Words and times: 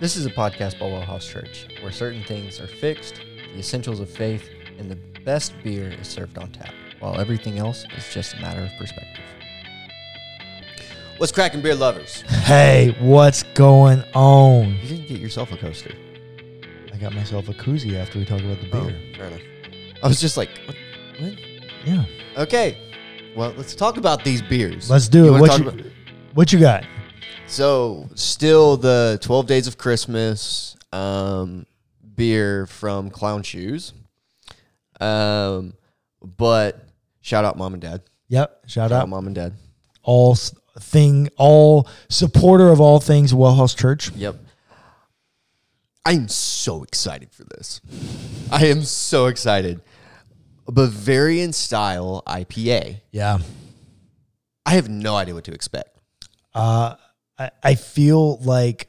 This 0.00 0.16
is 0.16 0.24
a 0.26 0.30
podcast 0.30 0.78
by 0.78 0.86
Well 0.86 1.02
House 1.02 1.26
Church, 1.26 1.66
where 1.82 1.92
certain 1.92 2.22
things 2.24 2.58
are 2.60 2.66
fixed, 2.66 3.20
the 3.52 3.58
essentials 3.58 4.00
of 4.00 4.08
faith, 4.08 4.48
and 4.78 4.90
the 4.90 4.96
best 5.24 5.52
beer 5.62 5.90
is 6.00 6.08
served 6.08 6.38
on 6.38 6.50
tap, 6.52 6.72
while 7.00 7.20
everything 7.20 7.58
else 7.58 7.84
is 7.96 8.12
just 8.12 8.34
a 8.34 8.40
matter 8.40 8.62
of 8.62 8.70
perspective. 8.78 9.22
What's 11.18 11.32
cracking, 11.32 11.60
beer 11.60 11.74
lovers? 11.74 12.22
Hey, 12.22 12.96
what's 12.98 13.42
going 13.54 14.02
on? 14.14 14.74
You 14.82 14.88
didn't 14.88 15.08
get 15.08 15.20
yourself 15.20 15.52
a 15.52 15.56
coaster. 15.58 15.92
I 16.92 16.96
got 16.96 17.14
myself 17.14 17.48
a 17.50 17.52
koozie 17.52 17.94
after 17.96 18.18
we 18.18 18.24
talk 18.24 18.40
about 18.40 18.58
the 18.60 18.68
beer. 18.70 18.96
Oh, 19.14 19.16
fair 19.18 19.26
enough. 19.26 19.40
I 20.02 20.08
was 20.08 20.18
just 20.20 20.38
like, 20.38 20.48
what? 20.66 20.76
what? 21.20 21.34
Yeah, 21.84 22.04
Okay. 22.38 22.78
Well, 23.36 23.54
let's 23.56 23.74
talk 23.76 23.96
about 23.96 24.24
these 24.24 24.42
beers. 24.42 24.90
let's 24.90 25.08
do 25.08 25.28
it. 25.28 25.30
wanna 25.30 25.40
What 25.42 25.50
talk 25.50 25.60
you, 25.60 25.68
about- 25.68 25.86
what 26.34 26.52
you 26.52 26.58
got? 26.58 26.84
So, 27.50 28.08
still 28.14 28.76
the 28.76 29.18
12 29.22 29.46
Days 29.46 29.66
of 29.66 29.76
Christmas 29.76 30.76
um, 30.92 31.66
beer 32.14 32.66
from 32.66 33.10
Clown 33.10 33.42
Shoes. 33.42 33.92
Um, 35.00 35.74
but 36.22 36.84
shout 37.20 37.44
out 37.44 37.58
mom 37.58 37.72
and 37.74 37.82
dad. 37.82 38.02
Yep. 38.28 38.62
Shout 38.66 38.70
Shout 38.70 38.92
out 38.92 39.02
out 39.02 39.08
mom 39.08 39.26
and 39.26 39.34
dad. 39.34 39.54
all 40.02 40.36
thing, 40.78 41.28
all 41.36 41.88
supporter 42.08 42.68
of 42.68 42.80
all 42.80 43.00
things 43.00 43.34
Well 43.34 43.56
House 43.56 43.74
Church. 43.74 44.10
Yep. 44.12 44.36
I'm 46.06 46.28
so 46.28 46.82
excited 46.82 47.32
for 47.32 47.44
this. 47.44 47.80
I 48.50 48.66
am 48.66 48.82
so 48.82 49.26
excited. 49.26 49.80
Bavarian 50.66 51.52
style 51.52 52.22
IPA. 52.26 53.00
Yeah. 53.10 53.38
I 54.64 54.70
have 54.70 54.88
no 54.88 55.16
idea 55.16 55.34
what 55.34 55.44
to 55.44 55.52
expect. 55.52 55.98
Uh, 56.54 56.94
I, 57.40 57.50
I 57.62 57.74
feel 57.74 58.36
like 58.38 58.88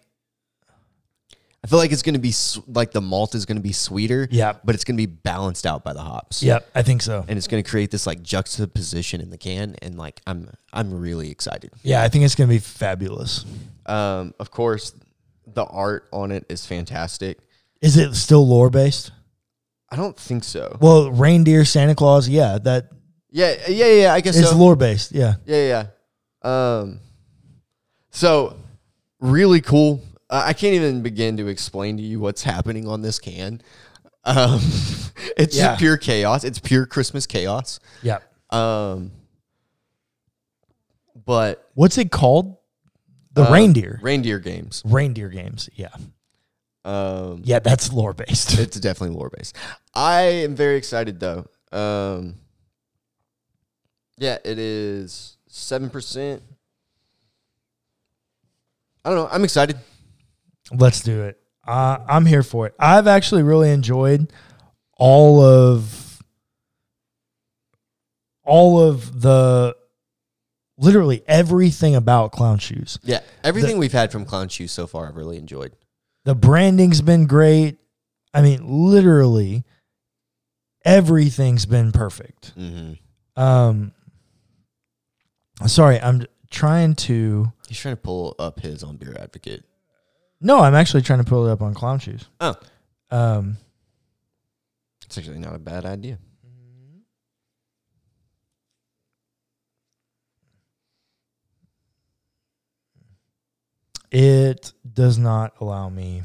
I 1.64 1.68
feel 1.68 1.78
like 1.78 1.92
it's 1.92 2.02
going 2.02 2.16
to 2.16 2.20
be 2.20 2.34
like 2.68 2.92
the 2.92 3.02
malt 3.02 3.36
is 3.36 3.46
going 3.46 3.58
to 3.58 3.62
be 3.62 3.72
sweeter. 3.72 4.28
Yeah. 4.32 4.54
But 4.64 4.74
it's 4.74 4.84
going 4.84 4.98
to 4.98 5.02
be 5.02 5.06
balanced 5.06 5.66
out 5.68 5.84
by 5.84 5.94
the 5.94 6.02
hops. 6.02 6.42
yep, 6.42 6.68
I 6.74 6.82
think 6.82 7.04
so. 7.04 7.24
And 7.28 7.38
it's 7.38 7.48
going 7.48 7.64
to 7.64 7.70
create 7.70 7.92
this 7.92 8.08
like 8.08 8.24
juxtaposition 8.24 9.22
in 9.22 9.30
the 9.30 9.38
can 9.38 9.76
and 9.82 9.98
like 9.98 10.22
I'm 10.28 10.50
I'm 10.74 11.00
really 11.00 11.30
excited. 11.30 11.72
Yeah, 11.84 12.04
I 12.04 12.10
think 12.10 12.26
it's 12.26 12.36
gonna 12.36 12.48
be 12.50 12.60
fabulous. 12.60 13.46
Um 13.86 14.34
of 14.40 14.52
course 14.52 14.94
the 15.46 15.66
art 15.66 16.08
on 16.12 16.32
it 16.32 16.46
is 16.50 16.66
fantastic. 16.66 17.40
Is 17.82 17.98
it 17.98 18.16
still 18.16 18.48
lore 18.48 18.70
based? 18.70 19.12
I 19.90 19.98
don't 19.98 20.18
think 20.18 20.44
so. 20.44 20.78
Well, 20.80 21.12
reindeer, 21.12 21.66
Santa 21.66 21.96
Claus, 21.96 22.30
yeah, 22.30 22.58
that 22.64 22.90
Yeah, 23.30 23.56
yeah, 23.68 23.86
yeah, 23.88 24.14
I 24.14 24.22
guess 24.22 24.38
it's 24.38 24.50
so. 24.50 24.58
lore 24.58 24.76
based. 24.76 25.12
Yeah. 25.12 25.36
Yeah, 25.46 25.58
yeah. 25.68 25.86
yeah. 26.44 26.80
Um, 26.80 27.00
so 28.12 28.56
really 29.20 29.62
cool. 29.62 30.02
Uh, 30.30 30.44
I 30.46 30.54
can't 30.54 30.74
even 30.76 31.02
begin 31.02 31.36
to 31.38 31.48
explain 31.48 31.98
to 31.98 32.04
you 32.04 32.20
what's 32.20 32.44
happening 32.44 32.88
on 32.88 33.02
this 33.02 33.20
can. 33.20 33.62
Um, 34.24 34.60
it's 35.38 35.58
Yeah. 35.58 35.76
pure 35.76 35.98
chaos. 35.98 36.44
It's 36.44 36.60
pure 36.60 36.86
Christmas 36.86 37.26
chaos. 37.26 37.80
Yeah. 38.04 38.20
Um, 38.50 39.12
but 41.26 41.70
What's 41.74 41.98
it 41.98 42.12
called? 42.12 42.58
The 43.34 43.44
uh, 43.44 43.52
reindeer. 43.52 44.00
reindeer 44.02 44.40
games. 44.40 44.82
Reindeer 44.86 45.30
games. 45.30 45.70
Yeah. 45.76 45.90
Um, 46.84 47.42
Yeah, 47.46 47.60
that's 47.60 47.92
lore 47.94 48.14
based. 48.14 48.58
it's 48.60 48.80
definitely 48.80 49.16
lore 49.16 49.30
based. 49.36 49.56
I 49.94 50.22
am 50.22 50.56
very 50.56 50.76
excited 50.78 51.20
though. 51.20 51.46
Um, 51.72 52.36
yeah, 54.18 54.38
it 54.44 54.58
is 54.60 55.38
seven 55.48 55.90
percent. 55.90 56.42
I 59.04 59.10
don't 59.10 59.18
know. 59.18 59.30
I'm 59.32 59.44
excited. 59.44 59.78
Let's 60.72 61.02
do 61.02 61.24
it. 61.24 61.40
Uh, 61.68 62.00
I'm 62.08 62.26
here 62.26 62.44
for 62.44 62.68
it. 62.68 62.74
I've 62.80 63.08
actually 63.08 63.44
really 63.44 63.72
enjoyed 63.72 64.32
all 64.98 65.42
of 65.42 66.22
all 68.44 68.80
of 68.80 69.22
the 69.22 69.76
literally 70.78 71.24
everything 71.28 71.96
about 71.96 72.32
clown 72.32 72.58
shoes. 72.58 73.00
Yeah, 73.04 73.22
everything 73.44 73.78
we've 73.78 73.92
had 73.92 74.12
from 74.12 74.26
Clown 74.26 74.50
Shoes 74.50 74.72
so 74.72 74.88
far, 74.88 75.08
I've 75.08 75.16
really 75.16 75.38
enjoyed. 75.38 75.74
The 76.26 76.36
branding's 76.36 77.02
been 77.02 77.26
great. 77.26 77.78
I 78.34 78.42
mean, 78.42 78.62
literally 78.64 79.64
everything's 80.84 81.66
been 81.66 81.92
perfect. 81.92 82.58
Mm-hmm. 82.58 83.42
Um 83.42 83.94
sorry, 85.68 86.02
I'm 86.02 86.26
trying 86.50 86.96
to 86.96 87.54
He's 87.72 87.80
trying 87.80 87.96
to 87.96 88.02
pull 88.02 88.36
up 88.38 88.60
his 88.60 88.84
on 88.84 88.98
Beer 88.98 89.16
Advocate. 89.18 89.64
No, 90.42 90.60
I'm 90.60 90.76
actually 90.76 91.04
trying 91.04 91.24
to 91.24 91.26
pull 91.26 91.48
it 91.48 91.52
up 91.54 91.62
on 91.62 91.74
clown 91.74 92.00
shoes. 92.00 92.26
Oh, 92.42 92.54
Um 93.10 93.56
it's 95.06 95.18
actually 95.18 95.40
not 95.40 95.56
a 95.56 95.58
bad 95.58 95.86
idea. 95.86 96.18
It 104.12 104.74
does 104.94 105.18
not 105.18 105.54
allow 105.62 105.88
me. 105.88 106.24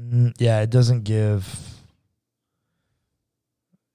Mm, 0.00 0.32
yeah, 0.38 0.62
it 0.62 0.70
doesn't 0.70 1.04
give. 1.04 1.75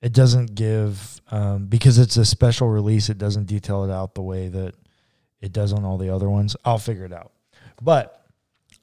It 0.01 0.13
doesn't 0.13 0.55
give 0.55 1.21
um, 1.29 1.67
because 1.67 1.97
it's 1.99 2.17
a 2.17 2.25
special 2.25 2.67
release. 2.67 3.09
It 3.09 3.17
doesn't 3.17 3.45
detail 3.45 3.83
it 3.83 3.91
out 3.91 4.15
the 4.15 4.21
way 4.21 4.47
that 4.47 4.73
it 5.39 5.53
does 5.53 5.73
on 5.73 5.85
all 5.85 5.97
the 5.97 6.09
other 6.09 6.29
ones. 6.29 6.55
I'll 6.65 6.79
figure 6.79 7.05
it 7.05 7.13
out. 7.13 7.31
But 7.81 8.25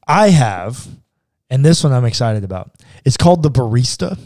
I 0.06 0.30
have, 0.30 0.86
and 1.50 1.64
this 1.64 1.82
one 1.84 1.92
I'm 1.92 2.04
excited 2.04 2.44
about. 2.44 2.72
It's 3.04 3.16
called 3.16 3.42
the 3.42 3.50
Barista 3.50 4.18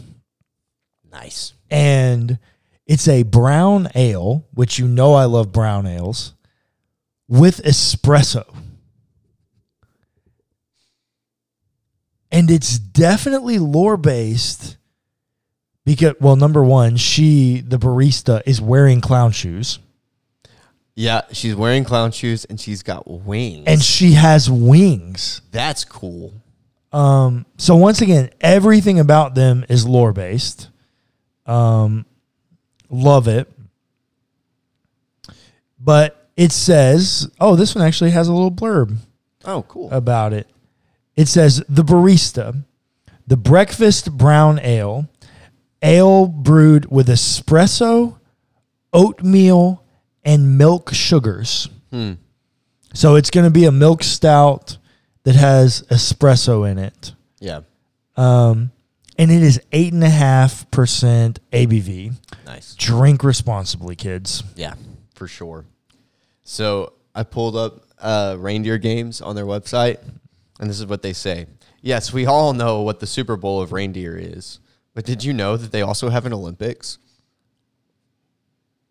Nice. 1.11 1.53
and 1.69 2.39
it's 2.85 3.07
a 3.07 3.23
brown 3.23 3.87
ale, 3.95 4.45
which 4.53 4.77
you 4.77 4.87
know 4.87 5.13
I 5.13 5.25
love 5.25 5.51
brown 5.51 5.87
ales, 5.87 6.33
with 7.27 7.63
espresso. 7.63 8.43
And 12.31 12.49
it's 12.49 12.79
definitely 12.79 13.59
lore 13.59 13.95
based 13.95 14.77
because, 15.85 16.13
well, 16.19 16.35
number 16.35 16.63
one, 16.63 16.95
she, 16.97 17.61
the 17.61 17.77
barista, 17.77 18.41
is 18.45 18.61
wearing 18.61 19.01
clown 19.01 19.31
shoes 19.31 19.79
Yeah, 20.95 21.21
she's 21.31 21.55
wearing 21.55 21.83
clown 21.83 22.11
shoes 22.11 22.45
and 22.45 22.59
she's 22.59 22.83
got 22.83 23.09
wings. 23.09 23.65
and 23.67 23.81
she 23.81 24.13
has 24.13 24.49
wings. 24.49 25.41
that's 25.51 25.83
cool. 25.85 26.33
Um, 26.91 27.45
so 27.57 27.75
once 27.75 28.01
again, 28.01 28.29
everything 28.39 28.99
about 28.99 29.33
them 29.35 29.65
is 29.67 29.85
lore 29.87 30.13
based. 30.13 30.69
Um, 31.47 32.05
love 32.89 33.27
it. 33.27 33.51
But 35.79 36.29
it 36.37 36.51
says, 36.51 37.29
oh, 37.39 37.55
this 37.55 37.75
one 37.75 37.83
actually 37.85 38.11
has 38.11 38.27
a 38.27 38.33
little 38.33 38.51
blurb 38.51 38.97
Oh, 39.45 39.63
cool. 39.63 39.91
about 39.91 40.33
it. 40.33 40.47
It 41.15 41.27
says 41.27 41.63
the 41.67 41.83
barista, 41.83 42.63
the 43.27 43.37
breakfast 43.37 44.15
brown 44.17 44.59
ale, 44.59 45.09
ale 45.83 46.27
brewed 46.27 46.89
with 46.89 47.07
espresso, 47.07 48.17
oatmeal, 48.91 49.83
and 50.23 50.57
milk 50.57 50.93
sugars. 50.93 51.69
Hmm. 51.91 52.13
So 52.93 53.15
it's 53.15 53.29
going 53.29 53.45
to 53.45 53.49
be 53.51 53.65
a 53.65 53.71
milk 53.71 54.03
stout 54.03 54.77
that 55.23 55.35
has 55.35 55.81
espresso 55.89 56.69
in 56.69 56.77
it. 56.77 57.13
Yeah, 57.39 57.61
Um, 58.15 58.71
and 59.17 59.29
it 59.31 59.43
is 59.43 59.59
eight 59.71 59.91
and 59.93 60.03
a 60.03 60.09
half 60.09 60.69
percent 60.71 61.39
ABV. 61.51 62.13
nice. 62.45 62.75
Drink 62.75 63.23
responsibly, 63.23 63.95
kids. 63.95 64.43
Yeah, 64.55 64.75
for 65.15 65.27
sure. 65.27 65.65
So 66.43 66.93
I 67.15 67.23
pulled 67.23 67.55
up 67.57 67.81
uh, 67.99 68.35
reindeer 68.39 68.77
games 68.77 69.21
on 69.21 69.35
their 69.35 69.45
website, 69.45 69.97
and 70.59 70.69
this 70.69 70.79
is 70.79 70.85
what 70.85 71.01
they 71.01 71.13
say. 71.13 71.47
Yes, 71.81 72.13
we 72.13 72.25
all 72.25 72.53
know 72.53 72.81
what 72.81 72.99
the 73.01 73.07
Super 73.07 73.35
Bowl 73.35 73.61
of 73.61 73.71
reindeer 73.73 74.17
is, 74.17 74.59
but 74.93 75.05
did 75.05 75.23
you 75.23 75.33
know 75.33 75.57
that 75.57 75.71
they 75.71 75.81
also 75.81 76.09
have 76.09 76.25
an 76.25 76.33
Olympics? 76.33 76.97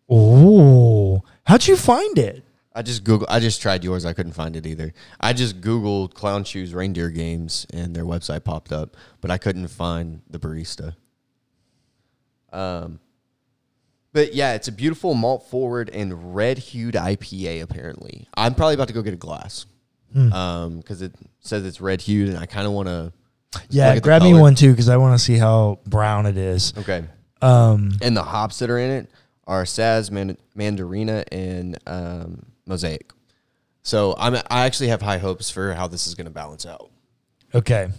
Oh, 0.09 1.23
how'd 1.45 1.67
you 1.67 1.75
find 1.77 2.17
it? 2.17 2.43
I 2.75 2.81
just 2.81 3.03
Google. 3.03 3.27
I 3.29 3.39
just 3.39 3.61
tried 3.61 3.83
yours. 3.83 4.05
I 4.05 4.13
couldn't 4.13 4.33
find 4.33 4.55
it 4.55 4.65
either. 4.65 4.93
I 5.19 5.33
just 5.33 5.61
Googled 5.61 6.13
clown 6.13 6.43
shoes 6.43 6.73
reindeer 6.73 7.09
games, 7.09 7.67
and 7.71 7.95
their 7.95 8.05
website 8.05 8.43
popped 8.43 8.71
up, 8.71 8.97
but 9.21 9.29
I 9.29 9.37
couldn't 9.37 9.67
find 9.67 10.21
the 10.29 10.39
barista. 10.39 10.95
Um, 12.51 12.99
but 14.11 14.33
yeah, 14.33 14.53
it's 14.53 14.67
a 14.67 14.71
beautiful 14.71 15.13
malt 15.13 15.49
forward 15.49 15.89
and 15.91 16.35
red 16.35 16.57
hued 16.57 16.95
IPA. 16.95 17.61
Apparently, 17.61 18.27
I'm 18.35 18.55
probably 18.55 18.73
about 18.75 18.87
to 18.87 18.93
go 18.93 19.01
get 19.01 19.13
a 19.13 19.17
glass. 19.17 19.65
Um, 20.15 20.77
because 20.77 21.01
it 21.01 21.15
says 21.39 21.65
it's 21.65 21.81
red 21.81 22.01
hued, 22.01 22.29
and 22.29 22.37
I 22.37 22.45
kind 22.45 22.67
of 22.67 22.73
want 22.73 22.87
to. 22.87 23.13
Yeah, 23.69 23.87
Look 23.87 23.91
at 23.91 23.95
the 23.95 24.01
grab 24.01 24.21
me 24.23 24.33
one 24.33 24.55
too 24.55 24.71
because 24.71 24.89
I 24.89 24.97
want 24.97 25.17
to 25.17 25.23
see 25.23 25.37
how 25.37 25.79
brown 25.85 26.25
it 26.25 26.37
is. 26.37 26.73
Okay. 26.77 27.03
Um, 27.41 27.91
And 28.01 28.15
the 28.15 28.23
hops 28.23 28.59
that 28.59 28.69
are 28.69 28.77
in 28.77 28.89
it 28.89 29.11
are 29.45 29.63
Saaz, 29.63 30.09
Man- 30.11 30.37
Mandarina, 30.57 31.23
and 31.31 31.77
um, 31.85 32.45
Mosaic. 32.65 33.11
So 33.83 34.15
I'm 34.17 34.35
I 34.35 34.65
actually 34.65 34.87
have 34.87 35.01
high 35.01 35.17
hopes 35.17 35.49
for 35.49 35.73
how 35.73 35.87
this 35.87 36.07
is 36.07 36.15
going 36.15 36.25
to 36.25 36.31
balance 36.31 36.65
out. 36.65 36.89
Okay. 37.53 37.89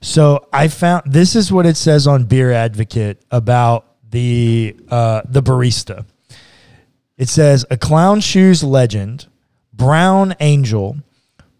So 0.00 0.48
I 0.52 0.68
found 0.68 1.12
this 1.12 1.36
is 1.36 1.52
what 1.52 1.66
it 1.66 1.76
says 1.76 2.06
on 2.06 2.24
Beer 2.24 2.52
Advocate 2.52 3.22
about 3.30 3.86
the 4.10 4.76
uh, 4.88 5.22
the 5.28 5.42
barista. 5.42 6.06
It 7.18 7.28
says 7.28 7.64
a 7.70 7.76
clown 7.76 8.20
shoes 8.20 8.64
legend, 8.64 9.26
Brown 9.72 10.34
Angel, 10.40 10.96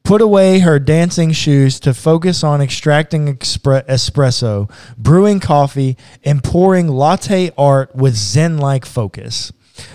put 0.05 0.21
away 0.21 0.59
her 0.59 0.79
dancing 0.79 1.33
shoes 1.33 1.81
to 1.81 1.95
focus 1.95 2.45
on 2.45 2.61
extracting 2.61 3.35
expre- 3.35 3.85
espresso, 3.87 4.71
brewing 4.99 5.41
coffee, 5.41 5.97
and 6.23 6.45
pouring 6.45 6.89
latte 6.89 7.51
art 7.57 7.95
with 7.97 8.15
zen 8.15 8.59
like 8.59 8.85
focus. 8.85 9.53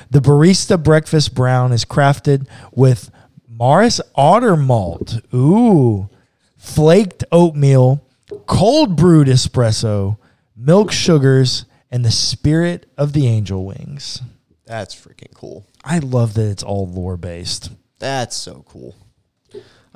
The 0.09 0.19
barista 0.19 0.81
breakfast 0.81 1.35
brown 1.35 1.71
is 1.71 1.85
crafted 1.85 2.47
with 2.73 3.11
Maris 3.47 4.01
Otter 4.15 4.57
malt, 4.57 5.21
ooh, 5.33 6.09
flaked 6.57 7.23
oatmeal, 7.31 8.03
cold 8.47 8.95
brewed 8.95 9.27
espresso, 9.27 10.17
milk 10.55 10.91
sugars, 10.91 11.65
and 11.91 12.03
the 12.03 12.11
spirit 12.11 12.87
of 12.97 13.13
the 13.13 13.27
angel 13.27 13.63
wings. 13.65 14.21
That's 14.65 14.95
freaking 14.95 15.33
cool. 15.33 15.65
I 15.83 15.99
love 15.99 16.33
that 16.33 16.49
it's 16.49 16.63
all 16.63 16.87
lore 16.87 17.17
based. 17.17 17.71
That's 17.99 18.35
so 18.35 18.63
cool. 18.67 18.95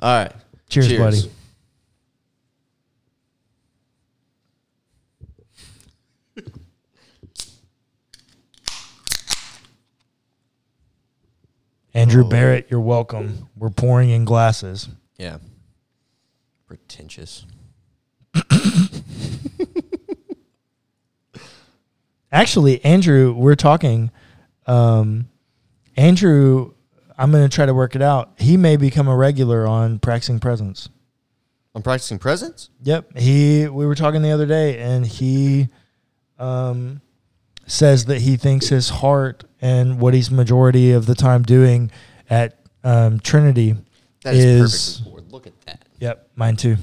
All 0.04 0.10
right. 0.18 0.32
Cheers, 0.68 0.92
buddy. 0.98 1.30
Andrew 11.92 12.24
Oh. 12.24 12.28
Barrett, 12.28 12.66
you're 12.70 12.80
welcome. 12.80 13.48
We're 13.56 13.70
pouring 13.70 14.10
in 14.10 14.24
glasses. 14.24 14.88
Yeah. 15.16 15.38
Pretentious. 16.66 17.46
Actually, 22.32 22.84
Andrew, 22.84 23.32
we're 23.32 23.54
talking. 23.54 24.10
Um, 24.66 25.28
Andrew, 25.96 26.73
I'm 27.16 27.30
going 27.30 27.48
to 27.48 27.54
try 27.54 27.66
to 27.66 27.74
work 27.74 27.94
it 27.94 28.02
out. 28.02 28.32
He 28.38 28.56
may 28.56 28.76
become 28.76 29.08
a 29.08 29.16
regular 29.16 29.66
on 29.66 29.98
practicing 29.98 30.40
presence. 30.40 30.88
I'm 31.74 31.82
practicing 31.82 32.18
presence? 32.18 32.70
Yep. 32.82 33.18
He 33.18 33.66
we 33.68 33.86
were 33.86 33.94
talking 33.94 34.22
the 34.22 34.30
other 34.30 34.46
day 34.46 34.78
and 34.78 35.04
he 35.06 35.68
um 36.38 37.00
says 37.66 38.04
that 38.06 38.20
he 38.20 38.36
thinks 38.36 38.68
his 38.68 38.88
heart 38.88 39.44
and 39.60 40.00
what 40.00 40.14
he's 40.14 40.30
majority 40.30 40.92
of 40.92 41.06
the 41.06 41.14
time 41.14 41.42
doing 41.42 41.90
at 42.28 42.58
um, 42.84 43.18
Trinity 43.20 43.74
That 44.22 44.34
is, 44.34 44.74
is. 44.74 45.02
Look 45.30 45.46
at 45.46 45.60
that. 45.62 45.84
yep, 45.98 46.28
mine 46.36 46.56
too. 46.56 46.76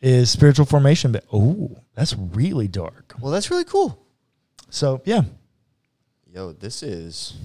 Is 0.00 0.30
spiritual 0.30 0.64
formation 0.64 1.12
but 1.12 1.24
oh, 1.32 1.76
that's 1.94 2.14
really 2.14 2.68
dark. 2.68 3.14
Well, 3.20 3.32
that's 3.32 3.50
really 3.50 3.64
cool. 3.64 4.06
So, 4.70 5.02
yeah. 5.04 5.22
Yo, 6.32 6.52
this 6.52 6.82
is 6.82 7.36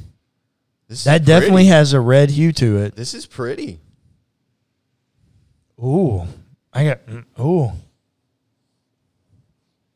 this 0.88 1.03
That 1.03 1.25
definitely 1.25 1.65
has 1.65 1.94
a 1.94 2.00
red 2.00 2.31
hue 2.31 2.51
to 2.53 2.77
it. 2.77 2.95
This 2.95 3.13
is 3.13 3.25
pretty. 3.25 3.80
Ooh. 5.80 6.24
I 6.71 6.85
got 6.85 7.00
ooh. 7.39 7.71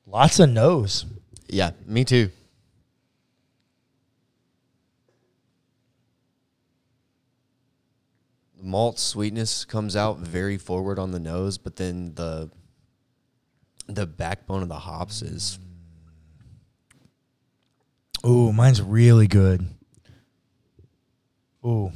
Lots 0.05 0.39
of 0.39 0.49
nose. 0.49 1.05
Yeah, 1.47 1.71
me 1.85 2.05
too. 2.05 2.29
Malt 8.61 8.99
sweetness 8.99 9.65
comes 9.65 9.95
out 9.95 10.17
very 10.17 10.57
forward 10.57 10.99
on 10.99 11.11
the 11.11 11.19
nose, 11.19 11.57
but 11.57 11.77
then 11.77 12.13
the 12.15 12.49
the 13.87 14.05
backbone 14.05 14.61
of 14.61 14.67
the 14.67 14.79
hops 14.79 15.21
is 15.21 15.59
Ooh, 18.25 18.51
mine's 18.51 18.81
really 18.81 19.27
good. 19.27 19.65
Ooh. 21.67 21.91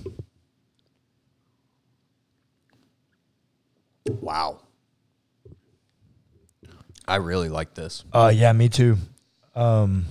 wow. 4.19 4.59
I 7.07 7.15
really 7.15 7.47
like 7.47 7.73
this. 7.73 8.03
Uh 8.11 8.31
yeah, 8.33 8.51
me 8.51 8.67
too. 8.67 8.97
Um 9.55 10.05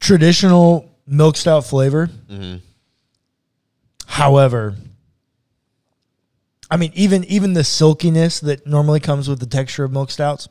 traditional 0.00 0.90
milk 1.06 1.36
stout 1.36 1.66
flavor. 1.66 2.08
Mm-hmm. 2.30 2.56
However, 4.06 4.76
I 6.70 6.78
mean 6.78 6.92
even 6.94 7.24
even 7.24 7.52
the 7.52 7.64
silkiness 7.64 8.40
that 8.40 8.66
normally 8.66 9.00
comes 9.00 9.28
with 9.28 9.38
the 9.40 9.46
texture 9.46 9.84
of 9.84 9.92
milk 9.92 10.10
stouts, 10.10 10.48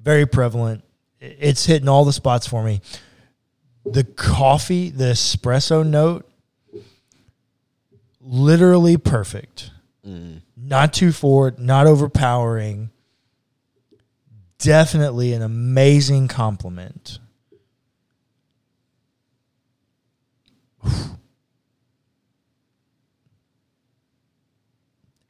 very 0.00 0.26
prevalent. 0.26 0.84
It's 1.20 1.66
hitting 1.66 1.88
all 1.88 2.04
the 2.04 2.12
spots 2.12 2.46
for 2.46 2.62
me. 2.62 2.80
The 3.84 4.04
coffee, 4.04 4.90
the 4.90 5.04
espresso 5.04 5.86
note, 5.86 6.30
literally 8.20 8.96
perfect. 8.96 9.70
Mm. 10.06 10.40
Not 10.56 10.92
too 10.92 11.12
forward, 11.12 11.58
not 11.58 11.86
overpowering. 11.86 12.90
Definitely 14.58 15.32
an 15.34 15.42
amazing 15.42 16.28
compliment. 16.28 17.18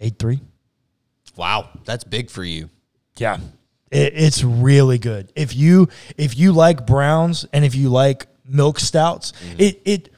Eight 0.00 0.18
three. 0.18 0.40
Wow, 1.36 1.70
that's 1.84 2.04
big 2.04 2.30
for 2.30 2.44
you. 2.44 2.68
Yeah, 3.16 3.38
it, 3.90 4.12
it's 4.14 4.44
really 4.44 4.98
good. 4.98 5.32
If 5.34 5.56
you 5.56 5.88
if 6.18 6.36
you 6.36 6.52
like 6.52 6.86
browns 6.86 7.46
and 7.52 7.64
if 7.64 7.74
you 7.74 7.88
like 7.88 8.26
milk 8.44 8.80
stouts, 8.80 9.32
mm-hmm. 9.32 9.60
it 9.60 9.82
it. 9.84 10.08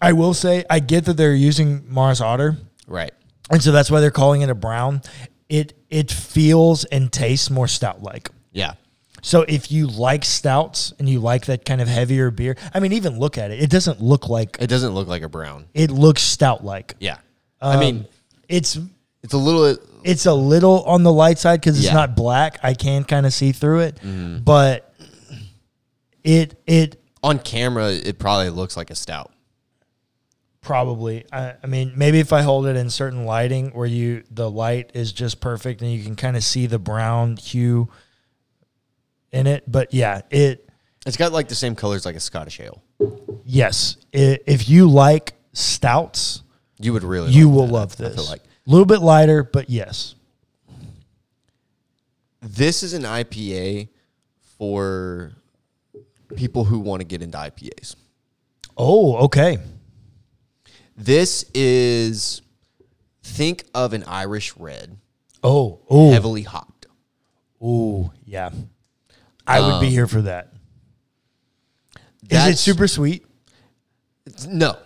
I 0.00 0.12
will 0.12 0.34
say 0.34 0.64
I 0.68 0.80
get 0.80 1.04
that 1.04 1.16
they're 1.16 1.34
using 1.34 1.84
Maris 1.88 2.20
Otter, 2.20 2.56
Right. 2.86 3.12
and 3.50 3.62
so 3.62 3.70
that's 3.70 3.90
why 3.90 4.00
they're 4.00 4.10
calling 4.10 4.42
it 4.42 4.50
a 4.50 4.54
brown. 4.54 5.02
It 5.48 5.74
it 5.90 6.10
feels 6.10 6.84
and 6.84 7.12
tastes 7.12 7.50
more 7.50 7.68
stout 7.68 8.02
like. 8.02 8.30
Yeah. 8.52 8.74
So 9.24 9.42
if 9.42 9.70
you 9.70 9.86
like 9.86 10.24
stouts 10.24 10.92
and 10.98 11.08
you 11.08 11.20
like 11.20 11.46
that 11.46 11.64
kind 11.64 11.80
of 11.80 11.86
heavier 11.86 12.32
beer, 12.32 12.56
I 12.74 12.80
mean, 12.80 12.92
even 12.92 13.20
look 13.20 13.38
at 13.38 13.52
it. 13.52 13.62
It 13.62 13.70
doesn't 13.70 14.02
look 14.02 14.28
like 14.28 14.56
It 14.60 14.66
doesn't 14.66 14.94
look 14.94 15.06
like 15.06 15.22
a 15.22 15.28
brown. 15.28 15.66
it 15.74 15.92
looks 15.92 16.22
stout 16.22 16.64
like. 16.64 16.96
Yeah. 16.98 17.18
I 17.60 17.74
um, 17.74 17.80
mean, 17.80 18.06
it's 18.48 18.78
it's 19.22 19.34
a 19.34 19.38
little 19.38 19.76
it's 20.02 20.26
a 20.26 20.34
little 20.34 20.82
on 20.84 21.04
the 21.04 21.12
light 21.12 21.38
side 21.38 21.60
because 21.60 21.76
it's 21.76 21.86
Yeah. 21.86 21.94
not 21.94 22.16
black. 22.16 22.58
I 22.64 22.74
can 22.74 23.04
kind 23.04 23.24
of 23.24 23.32
see 23.32 23.52
through 23.52 23.80
it, 23.80 23.96
mm-hmm. 23.96 24.38
but 24.38 24.91
it 26.24 26.60
it 26.66 27.00
on 27.22 27.38
camera. 27.38 27.90
It 27.92 28.18
probably 28.18 28.50
looks 28.50 28.76
like 28.76 28.90
a 28.90 28.94
stout. 28.94 29.32
probably. 30.60 31.24
I, 31.32 31.54
I 31.62 31.66
mean, 31.66 31.92
maybe 31.96 32.20
if 32.20 32.32
I 32.32 32.42
hold 32.42 32.66
it 32.66 32.76
in 32.76 32.88
certain 32.90 33.24
lighting 33.24 33.70
where 33.70 33.86
you 33.86 34.22
the 34.30 34.50
light 34.50 34.90
is 34.94 35.12
just 35.12 35.40
perfect 35.40 35.82
and 35.82 35.90
you 35.92 36.02
can 36.04 36.16
kind 36.16 36.36
of 36.36 36.44
see 36.44 36.66
the 36.66 36.78
brown 36.78 37.36
hue 37.36 37.88
in 39.32 39.46
it. 39.46 39.64
But 39.70 39.92
yeah, 39.94 40.22
it 40.30 40.68
It's 41.06 41.16
got 41.16 41.32
like 41.32 41.48
the 41.48 41.54
same 41.54 41.74
colors 41.74 42.04
like 42.06 42.16
a 42.16 42.20
Scottish 42.20 42.60
ale. 42.60 42.82
yes, 43.44 43.96
i 44.14 44.38
if 44.46 44.68
you 44.68 44.88
like 44.88 45.34
stouts, 45.52 46.42
You 46.78 46.92
would 46.92 47.02
really. 47.04 47.30
you 47.32 47.48
like 47.48 47.54
will 47.56 47.66
that, 47.66 47.72
love 47.72 47.92
I 47.94 47.96
feel 47.96 48.08
this. 48.10 48.30
like 48.30 48.40
a 48.66 48.70
little 48.70 48.86
bit 48.86 49.00
lighter, 49.00 49.42
but 49.42 49.68
yes. 49.68 50.14
this 52.40 52.82
is 52.82 52.92
an 52.92 53.02
IPA 53.02 53.88
for 54.58 55.32
people 56.36 56.64
who 56.64 56.78
want 56.80 57.00
to 57.00 57.04
get 57.04 57.22
into 57.22 57.36
IPAs. 57.38 57.96
Oh, 58.76 59.16
okay. 59.24 59.58
This 60.96 61.44
is 61.54 62.42
think 63.22 63.64
of 63.74 63.92
an 63.92 64.04
Irish 64.04 64.56
red, 64.56 64.96
Oh, 65.42 65.80
oh, 65.88 66.12
heavily 66.12 66.42
hopped. 66.42 66.86
oh, 67.60 68.12
yeah. 68.24 68.50
I 69.46 69.60
would 69.60 69.80
be 69.80 69.86
Um, 69.88 69.92
here 69.92 70.06
for 70.06 70.22
that. 70.22 70.52
Is 72.30 72.46
it 72.46 72.58
super 72.58 72.86
sweet? 72.88 73.26
No, 74.46 74.76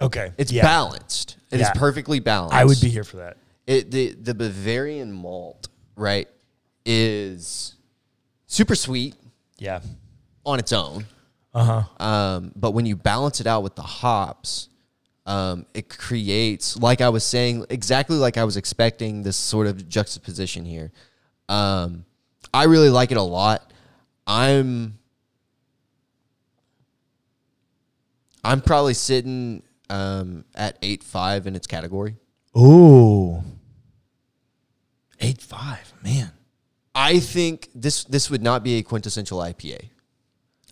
Okay, 0.00 0.32
it's 0.38 0.50
yeah. 0.50 0.62
balanced. 0.62 1.36
It 1.50 1.56
is 1.60 1.66
Yeah. 1.68 1.72
perfectly 1.74 2.18
balanced. 2.20 2.54
I 2.54 2.64
would 2.64 2.80
be 2.80 2.88
here 2.88 3.04
for 3.04 3.18
that. 3.18 3.36
It 3.66 3.90
the 3.90 4.12
the 4.12 4.34
Bavarian 4.34 5.12
malt 5.12 5.68
right 5.96 6.28
is 6.84 7.74
super 8.46 8.74
sweet 8.74 9.14
Yeah. 9.58 9.80
On 10.46 10.58
its 10.58 10.72
own. 10.72 11.04
Uh 11.52 11.64
huh. 11.82 12.04
Um, 12.04 12.52
but 12.56 12.70
when 12.70 12.86
you 12.86 12.96
balance 12.96 13.40
it 13.40 13.46
out 13.46 13.62
with 13.62 13.74
the 13.74 13.82
hops, 13.82 14.68
um, 15.26 15.66
it 15.74 15.88
creates, 15.88 16.76
like 16.76 17.00
I 17.00 17.08
was 17.08 17.24
saying, 17.24 17.66
exactly 17.68 18.16
like 18.16 18.38
I 18.38 18.44
was 18.44 18.56
expecting 18.56 19.22
this 19.22 19.36
sort 19.36 19.66
of 19.66 19.88
juxtaposition 19.88 20.64
here. 20.64 20.92
Um, 21.48 22.04
I 22.54 22.64
really 22.64 22.90
like 22.90 23.10
it 23.10 23.16
a 23.16 23.22
lot. 23.22 23.72
I'm 24.26 24.98
I'm 28.44 28.60
probably 28.60 28.94
sitting 28.94 29.62
um, 29.90 30.44
at 30.54 30.78
eight 30.80 31.02
five 31.02 31.46
in 31.46 31.56
its 31.56 31.66
category. 31.66 32.16
Ooh. 32.56 33.42
Eight 35.20 35.40
five, 35.40 35.92
man. 36.02 36.30
I 36.94 37.18
think 37.18 37.68
this 37.74 38.04
this 38.04 38.30
would 38.30 38.42
not 38.42 38.62
be 38.62 38.78
a 38.78 38.82
quintessential 38.82 39.38
IPA. 39.38 39.90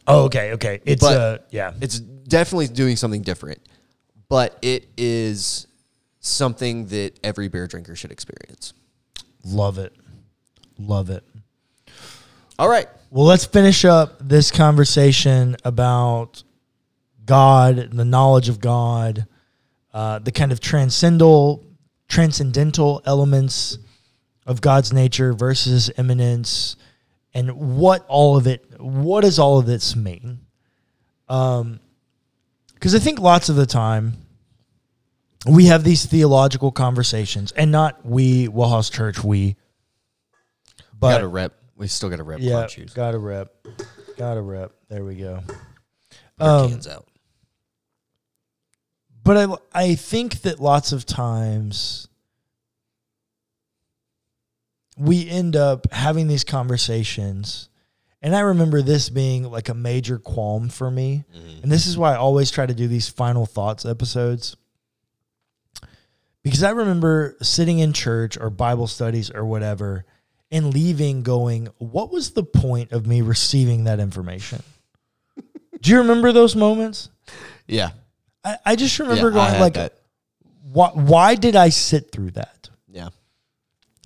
Oh, 0.07 0.25
okay, 0.25 0.53
okay. 0.53 0.81
It's 0.85 1.01
But- 1.03 1.19
uh 1.19 1.39
yeah. 1.51 1.73
It's 1.81 1.99
definitely 1.99 2.69
doing 2.69 2.97
something 2.97 3.23
different, 3.23 3.61
but 4.29 4.59
it 4.63 4.89
is 4.97 5.67
something 6.21 6.87
that 6.87 7.19
every 7.23 7.49
beer 7.49 7.67
drinker 7.67 7.95
should 7.97 8.11
experience. 8.13 8.73
Love 9.45 9.79
it. 9.79 9.95
Love 10.79 11.11
it. 11.11 11.23
All 12.59 12.69
right. 12.69 12.89
Well, 13.11 13.27
let's 13.27 13.45
finish 13.45 13.85
up 13.85 14.17
this 14.21 14.51
conversation 14.51 15.57
about 15.65 16.43
God, 17.25 17.91
the 17.93 18.05
knowledge 18.05 18.49
of 18.49 18.61
God, 18.61 19.27
uh, 19.93 20.19
the 20.19 20.33
kind 20.33 20.51
of 20.51 20.61
transcendental, 20.61 21.65
transcendental 22.09 23.03
elements 23.05 23.79
of 24.47 24.61
God's 24.61 24.93
nature 24.93 25.33
versus 25.33 25.91
immanence, 25.97 26.77
and 27.35 27.77
what 27.79 28.05
all 28.09 28.37
of 28.37 28.47
it, 28.47 28.65
what 28.81 29.23
does 29.23 29.39
all 29.39 29.59
of 29.59 29.67
this 29.67 29.97
mean? 29.97 30.41
Um, 31.29 31.81
because 32.75 32.95
I 32.95 32.99
think 32.99 33.19
lots 33.19 33.49
of 33.49 33.57
the 33.57 33.67
time 33.67 34.15
we 35.47 35.67
have 35.67 35.85
these 35.85 36.07
theological 36.07 36.71
conversations, 36.73 37.53
and 37.53 37.71
not 37.71 38.05
we, 38.05 38.49
Wellhouse 38.49 38.91
Church, 38.91 39.23
we, 39.23 39.57
but 40.99 41.13
got 41.13 41.19
to 41.19 41.29
rep. 41.29 41.55
We 41.77 41.89
still 41.89 42.09
got 42.09 42.17
to 42.17 42.23
rep 42.23 42.39
yeah, 42.41 42.67
got 42.95 43.15
a 43.15 43.19
rep. 43.19 43.53
Got 44.17 44.37
a 44.37 44.43
rep. 44.43 44.73
There 44.89 45.05
we 45.05 45.17
go. 45.17 45.41
Um, 46.39 46.71
cans 46.71 46.87
out. 46.87 47.07
but 49.23 49.37
I 49.37 49.57
I 49.73 49.95
think 49.97 50.43
that 50.43 50.61
lots 50.61 50.93
of 50.93 51.05
times 51.05 52.09
we 54.97 55.29
end 55.29 55.57
up 55.57 55.93
having 55.93 56.29
these 56.29 56.45
conversations 56.45 57.69
and 58.25 58.35
I 58.35 58.41
remember 58.41 58.81
this 58.81 59.11
being 59.11 59.43
like 59.51 59.69
a 59.69 59.75
major 59.75 60.19
qualm 60.19 60.71
for 60.71 60.91
me. 60.91 61.25
Mm-hmm. 61.37 61.63
And 61.63 61.71
this 61.71 61.87
is 61.87 61.99
why 61.99 62.15
I 62.15 62.17
always 62.17 62.51
try 62.51 62.65
to 62.65 62.73
do 62.73 62.89
these 62.89 63.07
final 63.07 63.45
thoughts 63.45 63.85
episodes. 63.85 64.57
Because 66.43 66.63
I 66.63 66.71
remember 66.71 67.37
sitting 67.43 67.81
in 67.81 67.93
church 67.93 68.39
or 68.39 68.49
Bible 68.49 68.87
studies 68.87 69.31
or 69.31 69.45
whatever 69.45 70.07
and 70.51 70.73
leaving 70.73 71.23
going, 71.23 71.69
what 71.77 72.11
was 72.11 72.31
the 72.31 72.45
point 72.45 72.93
of 72.93 73.07
me 73.07 73.21
receiving 73.21 73.85
that 73.85 74.01
information? 74.01 74.63
Do 75.83 75.91
you 75.91 75.99
remember 75.99 76.33
those 76.33 76.57
moments? 76.57 77.11
Yeah. 77.67 77.91
I, 78.43 78.57
I 78.65 78.77
just 78.77 78.99
remember 79.01 79.29
Yeah, 79.29 79.51
going 79.51 79.61
like, 79.61 79.75
that. 79.75 79.99
why, 80.63 80.89
why 80.95 81.35
did 81.35 81.57
I 81.57 81.69
sit 81.69 82.11
through 82.11 82.31
that? 82.33 82.64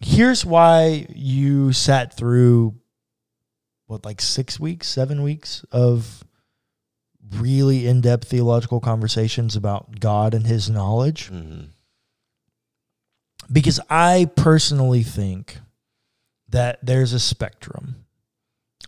Here's 0.00 0.44
why 0.44 1.06
you 1.14 1.72
sat 1.72 2.16
through 2.16 2.74
what, 3.86 4.04
like 4.04 4.20
six 4.20 4.60
weeks, 4.60 4.86
seven 4.86 5.22
weeks 5.22 5.64
of 5.72 6.22
really 7.30 7.86
in 7.86 8.00
depth 8.00 8.28
theological 8.28 8.80
conversations 8.80 9.56
about 9.56 9.98
God 10.00 10.34
and 10.34 10.46
his 10.46 10.70
knowledge. 10.70 11.28
hmm 11.28 11.62
Because 13.50 13.80
I 13.90 14.30
personally 14.36 15.02
think 15.02 15.58
that 16.48 16.78
there's 16.82 17.12
a 17.12 17.20
spectrum 17.20 18.04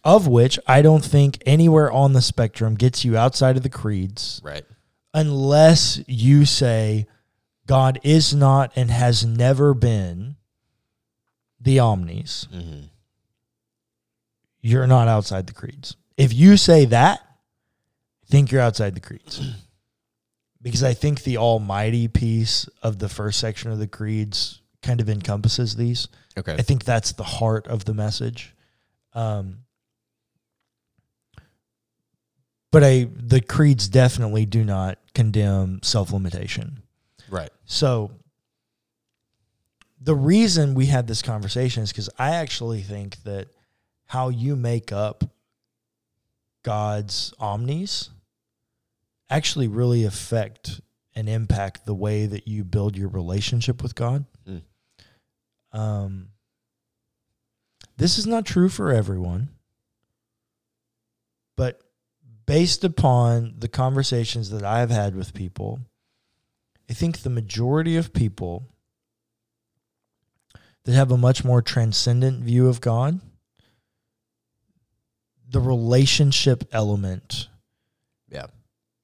of 0.05 0.26
which 0.26 0.59
I 0.67 0.81
don't 0.81 1.05
think 1.05 1.43
anywhere 1.45 1.90
on 1.90 2.12
the 2.14 2.23
spectrum 2.23 2.75
gets 2.75 3.05
you 3.05 3.17
outside 3.17 3.57
of 3.57 3.62
the 3.62 3.69
creeds. 3.69 4.40
Right. 4.43 4.64
unless 5.12 6.00
you 6.07 6.45
say 6.47 7.07
God 7.67 7.99
is 8.02 8.33
not 8.35 8.73
and 8.76 8.90
has 8.90 9.26
never 9.26 9.75
been 9.75 10.37
the 11.61 11.79
omnis, 11.79 12.47
hmm 12.50 12.81
you're 14.62 14.87
not 14.87 15.09
outside 15.09 15.47
the 15.47 15.55
creeds. 15.55 15.97
If 16.17 16.35
you 16.35 16.59
say 16.59 16.85
that, 16.87 17.21
think 18.29 18.52
you're 18.52 18.61
outside 18.61 18.95
the 18.95 19.00
creeds. 19.00 19.40
because 20.62 20.83
I 20.83 20.95
think 20.95 21.23
the 21.23 21.38
almighty 21.38 22.09
piece 22.09 22.69
of 22.83 22.99
the 22.99 23.09
first 23.09 23.40
section 23.40 23.71
of 23.71 23.79
the 23.79 23.87
creeds 23.87 24.61
kind 24.83 25.00
of 25.00 25.09
encompasses 25.09 25.76
these. 25.76 26.09
Okay. 26.38 26.55
I 26.55 26.62
think 26.62 26.85
that's 26.85 27.12
the 27.12 27.25
heart 27.25 27.67
of 27.67 27.85
the 27.85 27.95
message. 27.95 28.55
Um, 29.14 29.61
but 32.71 32.85
I 32.85 33.09
the 33.17 33.40
creeds 33.40 33.88
definitely 33.88 34.47
do 34.47 34.62
not 34.62 34.99
condemn 35.14 35.81
self-limitation. 35.83 36.83
right. 37.29 37.50
So 37.64 38.12
the 40.00 40.14
reason 40.14 40.75
we 40.75 40.87
had 40.87 41.07
this 41.07 41.23
conversation 41.23 41.83
is 41.83 41.92
because 41.92 42.09
I 42.19 42.30
actually 42.30 42.80
think 42.80 43.23
that 43.25 43.49
how 44.07 44.30
you 44.30 44.57
make 44.57 44.92
up 44.92 45.25
God's 46.62 47.35
omnis 47.38 48.11
actually 49.28 49.69
really 49.69 50.04
affect 50.04 50.80
and 51.14 51.28
impact 51.28 51.85
the 51.85 51.95
way 51.95 52.26
that 52.26 52.49
you 52.49 52.64
build 52.64 52.97
your 52.97 53.09
relationship 53.09 53.83
with 53.83 53.95
God. 53.95 54.25
Mm. 54.49 54.62
Um, 55.73 56.28
this 57.97 58.19
is 58.19 58.26
not 58.26 58.47
true 58.47 58.69
for 58.69 58.90
everyone, 58.90 59.50
but 61.57 61.80
based 62.47 62.85
upon 62.85 63.54
the 63.59 63.69
conversations 63.69 64.50
that 64.50 64.64
I've 64.64 64.90
had 64.90 65.14
with 65.14 65.35
people, 65.35 65.80
I 66.88 66.95
think 66.95 67.19
the 67.19 67.30
majority 67.30 67.97
of 67.97 68.12
people 68.12 68.66
that 70.84 70.94
have 70.94 71.10
a 71.10 71.16
much 71.16 71.44
more 71.44 71.62
transcendent 71.62 72.42
view 72.42 72.68
of 72.68 72.80
God, 72.80 73.20
the 75.49 75.60
relationship 75.60 76.64
element 76.72 77.49
Yeah. 78.28 78.46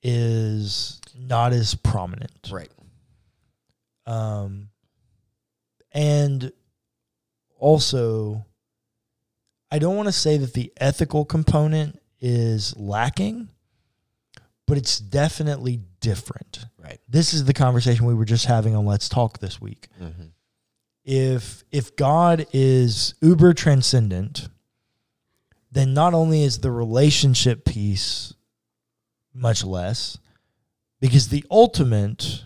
is 0.02 1.00
not 1.14 1.52
as 1.52 1.74
prominent. 1.74 2.48
Right. 2.50 2.70
Um, 4.06 4.68
and 5.92 6.52
also, 7.58 8.46
I 9.70 9.78
don't 9.78 9.96
want 9.96 10.06
to 10.06 10.12
say 10.12 10.36
that 10.36 10.52
the 10.54 10.72
ethical 10.76 11.24
component 11.24 12.00
is 12.20 12.76
lacking, 12.76 13.48
but 14.66 14.76
it's 14.78 14.98
definitely 14.98 15.80
different. 16.00 16.66
Right. 16.78 17.00
This 17.08 17.34
is 17.34 17.44
the 17.46 17.52
conversation 17.54 18.06
we 18.06 18.14
were 18.14 18.24
just 18.24 18.44
having 18.46 18.76
on 18.76 18.86
Let's 18.86 19.08
Talk 19.08 19.40
this 19.40 19.60
week. 19.60 19.88
hmm 19.98 20.10
If 21.06 21.62
if 21.70 21.94
God 21.94 22.46
is 22.52 23.14
uber 23.22 23.54
transcendent, 23.54 24.48
then 25.70 25.94
not 25.94 26.14
only 26.14 26.42
is 26.42 26.58
the 26.58 26.72
relationship 26.72 27.64
piece 27.64 28.34
much 29.32 29.64
less, 29.64 30.18
because 31.00 31.28
the 31.28 31.44
ultimate 31.50 32.42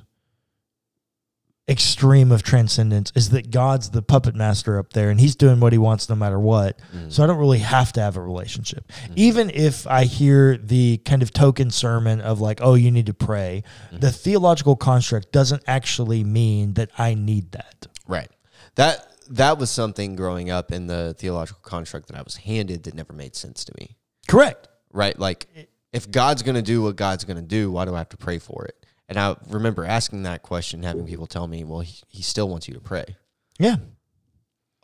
extreme 1.70 2.32
of 2.32 2.42
transcendence 2.42 3.12
is 3.14 3.30
that 3.30 3.52
God's 3.52 3.90
the 3.90 4.02
puppet 4.02 4.34
master 4.34 4.76
up 4.78 4.92
there 4.92 5.08
and 5.08 5.20
he's 5.20 5.36
doing 5.36 5.60
what 5.60 5.72
he 5.72 5.78
wants 5.78 6.08
no 6.08 6.16
matter 6.16 6.38
what. 6.38 6.80
Mm. 6.94 7.12
So 7.12 7.22
I 7.22 7.28
don't 7.28 7.38
really 7.38 7.60
have 7.60 7.92
to 7.92 8.00
have 8.00 8.16
a 8.16 8.20
relationship. 8.20 8.90
Even 9.14 9.50
if 9.50 9.86
I 9.86 10.04
hear 10.04 10.56
the 10.56 10.98
kind 11.04 11.22
of 11.22 11.32
token 11.32 11.70
sermon 11.70 12.20
of 12.20 12.40
like, 12.40 12.58
oh, 12.60 12.74
you 12.74 12.90
need 12.90 13.06
to 13.06 13.14
pray, 13.14 13.62
the 13.92 14.10
theological 14.10 14.74
construct 14.74 15.30
doesn't 15.30 15.62
actually 15.68 16.24
mean 16.24 16.74
that 16.74 16.90
I 16.98 17.14
need 17.14 17.52
that. 17.52 17.86
Right. 18.08 18.28
That 18.76 19.06
that 19.30 19.58
was 19.58 19.70
something 19.70 20.16
growing 20.16 20.50
up 20.50 20.72
in 20.72 20.86
the 20.86 21.14
theological 21.18 21.60
construct 21.62 22.08
that 22.08 22.16
I 22.16 22.22
was 22.22 22.36
handed 22.36 22.84
that 22.84 22.94
never 22.94 23.12
made 23.12 23.36
sense 23.36 23.64
to 23.64 23.72
me. 23.78 23.96
Correct. 24.28 24.68
Right? 24.92 25.18
Like 25.18 25.46
if 25.92 26.10
God's 26.10 26.42
going 26.42 26.56
to 26.56 26.62
do 26.62 26.82
what 26.82 26.96
God's 26.96 27.24
going 27.24 27.36
to 27.36 27.42
do, 27.42 27.70
why 27.70 27.84
do 27.84 27.94
I 27.94 27.98
have 27.98 28.08
to 28.10 28.16
pray 28.16 28.38
for 28.38 28.64
it? 28.66 28.86
And 29.08 29.18
I 29.18 29.36
remember 29.48 29.84
asking 29.84 30.22
that 30.22 30.42
question, 30.42 30.84
having 30.84 31.04
people 31.06 31.26
tell 31.26 31.48
me, 31.48 31.64
"Well, 31.64 31.80
he, 31.80 32.00
he 32.06 32.22
still 32.22 32.48
wants 32.48 32.68
you 32.68 32.74
to 32.74 32.80
pray." 32.80 33.16
Yeah. 33.58 33.76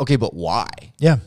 Okay, 0.00 0.16
but 0.16 0.34
why? 0.34 0.66
Yeah. 0.98 1.18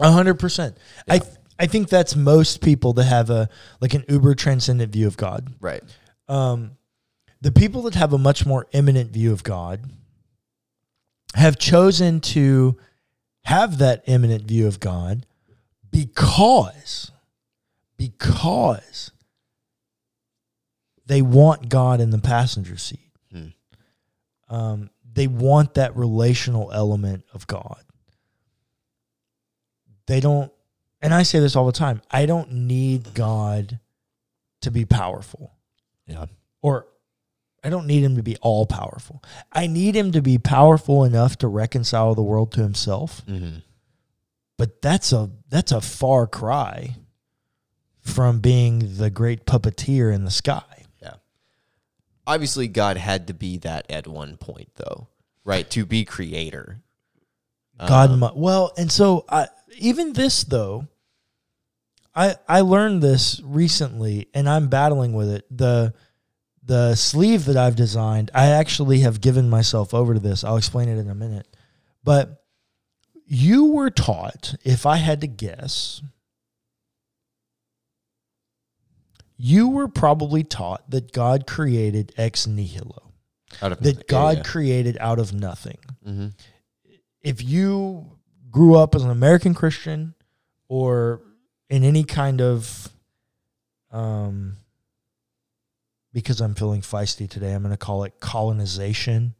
A 0.00 0.10
hundred 0.10 0.40
percent. 0.40 0.76
I 1.08 1.20
th- 1.20 1.34
I 1.58 1.66
think 1.66 1.88
that's 1.88 2.16
most 2.16 2.60
people 2.60 2.94
that 2.94 3.04
have 3.04 3.30
a 3.30 3.48
like 3.80 3.94
an 3.94 4.04
uber 4.08 4.34
transcendent 4.34 4.92
view 4.92 5.06
of 5.06 5.16
God. 5.16 5.54
Right. 5.60 5.82
Um, 6.28 6.72
the 7.40 7.52
people 7.52 7.82
that 7.82 7.94
have 7.94 8.12
a 8.12 8.18
much 8.18 8.44
more 8.44 8.66
immanent 8.72 9.12
view 9.12 9.32
of 9.32 9.44
God 9.44 9.88
have 11.34 11.58
chosen 11.58 12.20
to 12.20 12.76
have 13.44 13.78
that 13.78 14.04
immanent 14.06 14.44
view 14.44 14.66
of 14.66 14.80
God 14.80 15.26
because 15.90 17.12
because 17.96 19.10
they 21.06 21.22
want 21.22 21.68
God 21.68 22.00
in 22.00 22.10
the 22.10 22.18
passenger 22.18 22.76
seat. 22.76 23.12
Hmm. 23.30 23.48
Um, 24.48 24.90
they 25.12 25.26
want 25.26 25.74
that 25.74 25.96
relational 25.96 26.72
element 26.72 27.24
of 27.32 27.46
God. 27.46 27.82
They 30.06 30.20
don't, 30.20 30.52
and 31.00 31.14
I 31.14 31.22
say 31.22 31.40
this 31.40 31.56
all 31.56 31.66
the 31.66 31.72
time 31.72 32.02
I 32.10 32.26
don't 32.26 32.52
need 32.52 33.14
God 33.14 33.78
to 34.62 34.70
be 34.70 34.84
powerful. 34.84 35.52
Yeah. 36.06 36.26
Or 36.62 36.86
I 37.64 37.70
don't 37.70 37.86
need 37.86 38.02
him 38.04 38.16
to 38.16 38.22
be 38.22 38.36
all 38.42 38.66
powerful. 38.66 39.24
I 39.50 39.66
need 39.66 39.96
him 39.96 40.12
to 40.12 40.20
be 40.20 40.36
powerful 40.36 41.02
enough 41.04 41.38
to 41.38 41.48
reconcile 41.48 42.14
the 42.14 42.22
world 42.22 42.52
to 42.52 42.60
himself. 42.60 43.24
Mm-hmm. 43.26 43.60
But 44.58 44.82
that's 44.82 45.12
a 45.12 45.30
that's 45.48 45.72
a 45.72 45.80
far 45.80 46.26
cry 46.26 46.96
from 48.00 48.40
being 48.40 48.98
the 48.98 49.08
great 49.08 49.46
puppeteer 49.46 50.14
in 50.14 50.24
the 50.26 50.30
sky. 50.30 50.62
Yeah. 51.02 51.14
Obviously, 52.26 52.68
God 52.68 52.98
had 52.98 53.28
to 53.28 53.34
be 53.34 53.56
that 53.58 53.86
at 53.90 54.06
one 54.06 54.36
point, 54.36 54.68
though, 54.76 55.08
right? 55.42 55.68
To 55.70 55.86
be 55.86 56.04
creator. 56.04 56.82
God, 57.78 58.10
Um, 58.10 58.30
well, 58.36 58.72
and 58.76 58.92
so 58.92 59.24
I, 59.28 59.48
even 59.78 60.12
this 60.12 60.44
though, 60.44 60.86
I 62.14 62.36
I 62.46 62.60
learned 62.60 63.02
this 63.02 63.40
recently, 63.42 64.28
and 64.34 64.48
I'm 64.48 64.68
battling 64.68 65.14
with 65.14 65.30
it. 65.30 65.46
the 65.50 65.94
The 66.66 66.94
sleeve 66.94 67.44
that 67.44 67.56
I've 67.58 67.76
designed, 67.76 68.30
I 68.34 68.46
actually 68.46 69.00
have 69.00 69.20
given 69.20 69.50
myself 69.50 69.92
over 69.92 70.14
to 70.14 70.20
this. 70.20 70.44
I'll 70.44 70.56
explain 70.56 70.88
it 70.88 70.96
in 70.98 71.10
a 71.10 71.14
minute, 71.14 71.46
but 72.02 72.42
you 73.26 73.66
were 73.66 73.90
taught, 73.90 74.54
if 74.64 74.86
I 74.86 74.96
had 74.96 75.20
to 75.22 75.26
guess, 75.26 76.00
you 79.36 79.68
were 79.68 79.88
probably 79.88 80.44
taught 80.44 80.90
that 80.90 81.12
God 81.12 81.46
created 81.46 82.12
ex 82.16 82.46
nihilo, 82.46 83.12
out 83.60 83.72
of 83.72 83.80
that 83.80 84.06
God 84.08 84.38
Yeah. 84.38 84.42
created 84.44 84.96
out 85.00 85.18
of 85.18 85.32
nothing 85.32 85.78
Mhm. 86.06 86.34
if 87.20 87.42
you 87.42 88.18
grew 88.50 88.76
up 88.76 88.94
as 88.94 89.02
an 89.02 89.10
American 89.10 89.54
Christian 89.54 90.14
or 90.68 91.20
in 91.68 91.82
any 91.84 92.04
kind 92.04 92.40
of 92.40 92.88
um 93.90 94.56
because 96.14 96.40
I'm 96.40 96.54
feeling 96.54 96.80
feisty 96.80 97.28
today, 97.28 97.52
I'm 97.52 97.62
going 97.62 97.72
to 97.72 97.76
call 97.76 98.04
it 98.04 98.20
colonization 98.20 99.34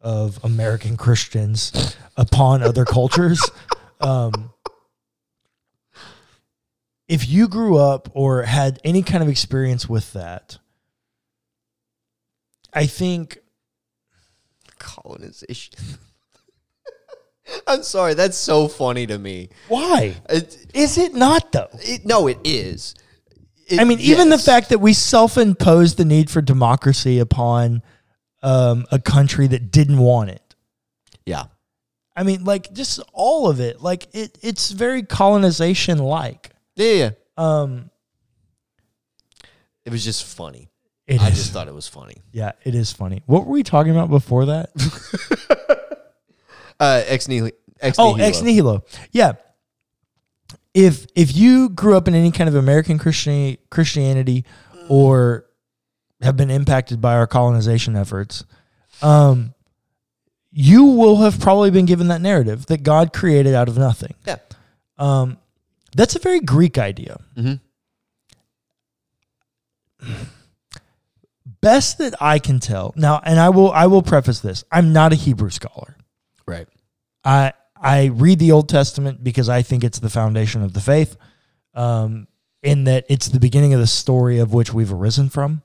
of 0.00 0.42
American 0.42 0.96
Christians 1.06 1.96
upon 2.16 2.62
other 2.62 2.84
cultures. 2.84 3.40
Um, 4.00 4.50
if 7.06 7.28
you 7.28 7.46
grew 7.46 7.76
up 7.76 8.08
or 8.14 8.42
had 8.42 8.80
any 8.82 9.02
kind 9.02 9.22
of 9.22 9.28
experience 9.28 9.88
with 9.88 10.12
that, 10.14 10.58
I 12.72 12.86
think 12.86 13.38
colonization. 14.78 15.74
I'm 17.66 17.84
sorry, 17.84 18.14
that's 18.14 18.36
so 18.36 18.66
funny 18.66 19.06
to 19.06 19.18
me. 19.18 19.50
why 19.68 20.16
It, 20.28 20.66
is 20.74 20.98
it 20.98 21.14
not 21.14 21.52
though? 21.52 21.68
it, 21.74 22.04
no, 22.04 22.26
it 22.26 22.38
is. 22.42 22.94
It- 23.66 23.80
I 23.80 23.84
mean, 23.84 23.98
even 24.00 24.28
the 24.30 24.38
fact 24.38 24.68
that 24.68 24.78
we 24.80 24.92
self-imposed 24.92 25.96
the 25.96 26.04
need 26.04 26.30
for 26.30 26.40
democracy 26.40 27.18
upon 27.18 27.82
um, 28.42 28.86
a 28.92 28.98
country 28.98 29.46
that 29.48 29.72
didn't 29.72 29.98
want 29.98 30.30
it. 30.30 30.54
Yeah. 31.24 31.44
I 32.14 32.22
mean, 32.22 32.44
like 32.44 32.72
just 32.72 33.00
all 33.12 33.50
of 33.50 33.58
it. 33.60 33.82
Like 33.82 34.06
it, 34.14 34.38
it's 34.40 34.70
very 34.70 35.02
colonization-like. 35.02 36.50
Yeah, 36.76 36.92
yeah. 36.92 37.10
Um, 37.36 37.90
It 39.84 39.90
was 39.90 40.04
just 40.04 40.24
funny. 40.24 40.70
I 41.08 41.14
is- 41.14 41.36
just 41.36 41.52
thought 41.52 41.68
it 41.68 41.74
was 41.74 41.88
funny. 41.88 42.16
yeah, 42.32 42.52
it 42.64 42.74
is 42.74 42.92
funny. 42.92 43.22
What 43.26 43.46
were 43.46 43.52
we 43.52 43.62
talking 43.62 43.92
about 43.92 44.10
before 44.10 44.46
that? 44.46 44.70
Uh, 46.78 47.02
ex 47.06 47.26
nihilo. 47.26 47.48
Ex 47.80 47.96
oh, 47.98 48.16
ex 48.16 48.42
nihilo. 48.42 48.84
Yeah. 49.10 49.32
If 50.76 51.06
if 51.14 51.34
you 51.34 51.70
grew 51.70 51.96
up 51.96 52.06
in 52.06 52.14
any 52.14 52.30
kind 52.30 52.48
of 52.48 52.54
American 52.54 52.98
Christian 52.98 53.56
Christianity 53.70 54.44
or 54.90 55.46
have 56.20 56.36
been 56.36 56.50
impacted 56.50 57.00
by 57.00 57.14
our 57.14 57.26
colonization 57.26 57.96
efforts, 57.96 58.44
um, 59.00 59.54
you 60.52 60.84
will 60.84 61.16
have 61.22 61.40
probably 61.40 61.70
been 61.70 61.86
given 61.86 62.08
that 62.08 62.20
narrative 62.20 62.66
that 62.66 62.82
God 62.82 63.14
created 63.14 63.54
out 63.54 63.68
of 63.68 63.78
nothing. 63.78 64.14
Yeah. 64.26 64.36
Um, 64.98 65.38
that's 65.96 66.14
a 66.14 66.18
very 66.18 66.40
Greek 66.40 66.76
idea. 66.76 67.20
Mm-hmm. 67.38 67.54
Best 71.62 71.96
that 71.98 72.14
I 72.20 72.38
can 72.38 72.60
tell 72.60 72.92
now, 72.96 73.22
and 73.24 73.40
I 73.40 73.48
will 73.48 73.72
I 73.72 73.86
will 73.86 74.02
preface 74.02 74.40
this: 74.40 74.62
I'm 74.70 74.92
not 74.92 75.14
a 75.14 75.16
Hebrew 75.16 75.48
scholar. 75.48 75.96
Right. 76.46 76.68
I 77.24 77.54
I 77.80 78.06
read 78.06 78.38
the 78.38 78.52
Old 78.52 78.68
Testament 78.68 79.22
because 79.22 79.48
I 79.48 79.62
think 79.62 79.84
it's 79.84 79.98
the 79.98 80.10
foundation 80.10 80.62
of 80.62 80.72
the 80.72 80.80
faith, 80.80 81.16
um, 81.74 82.26
in 82.62 82.84
that 82.84 83.04
it's 83.08 83.28
the 83.28 83.40
beginning 83.40 83.74
of 83.74 83.80
the 83.80 83.86
story 83.86 84.38
of 84.38 84.52
which 84.52 84.72
we've 84.72 84.92
arisen 84.92 85.28
from. 85.28 85.62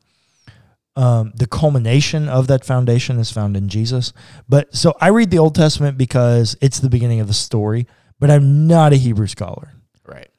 Um, 0.95 1.32
the 1.36 1.47
culmination 1.47 2.28
of 2.28 2.47
that 2.47 2.65
foundation 2.65 3.17
is 3.17 3.32
found 3.32 3.56
in 3.56 3.69
Jesus. 3.69 4.12
But 4.50 4.76
so 4.76 4.95
I 5.00 5.08
read 5.08 5.32
the 5.32 5.39
Old 5.39 5.56
Testament 5.56 5.97
because 5.97 6.58
it's 6.62 6.80
the 6.80 6.89
beginning 6.89 7.21
of 7.21 7.28
the 7.28 7.34
story. 7.34 7.88
But 8.19 8.30
I'm 8.30 8.67
not 8.67 8.93
a 8.93 8.97
Hebrew 8.97 9.26
scholar. 9.28 9.74
Right. 10.06 10.30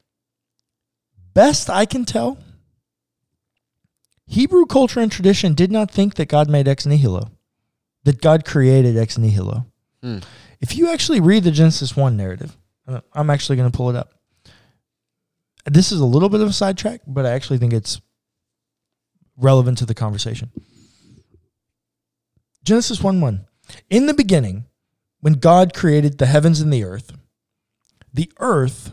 Best 1.35 1.69
I 1.69 1.85
can 1.85 2.05
tell, 2.05 2.39
Hebrew 4.27 4.67
culture 4.67 5.01
and 5.01 5.11
tradition 5.11 5.55
did 5.55 5.73
not 5.73 5.91
think 5.91 6.15
that 6.15 6.29
God 6.29 6.49
made 6.49 6.69
ex 6.69 6.87
nihilo, 6.87 7.33
that 8.05 8.21
God 8.21 8.45
created 8.45 8.97
ex 8.97 9.19
nihilo. 9.19 9.67
Hmm. 10.01 10.19
If 10.63 10.77
you 10.77 10.91
actually 10.91 11.21
read 11.21 11.43
the 11.43 11.51
Genesis 11.51 11.97
1 11.97 12.17
narrative, 12.17 12.57
I'm 13.13 13.31
actually 13.31 13.57
going 13.57 13.71
to 13.71 13.77
pull 13.77 13.91
it 13.91 13.97
up. 13.97 14.15
This 15.67 15.91
is 15.91 16.01
a 16.01 16.07
little 16.07 16.29
bit 16.29 16.41
of 16.41 16.49
a 16.49 16.53
sidetrack, 16.53 17.01
but 17.07 17.27
I 17.27 17.33
actually 17.33 17.59
think 17.59 17.73
it's 17.73 18.01
relevant 19.37 19.79
to 19.79 19.87
the 19.87 19.95
conversation. 19.95 20.51
Genesis 22.65 23.03
1 23.03 23.21
1. 23.21 23.45
In 23.91 24.07
the 24.07 24.15
beginning, 24.15 24.67
when 25.21 25.35
God 25.35 25.75
created 25.75 26.19
the 26.19 26.27
heavens 26.27 26.61
and 26.61 26.73
the 26.73 26.85
earth, 26.85 27.13
the 28.15 28.31
earth 28.39 28.93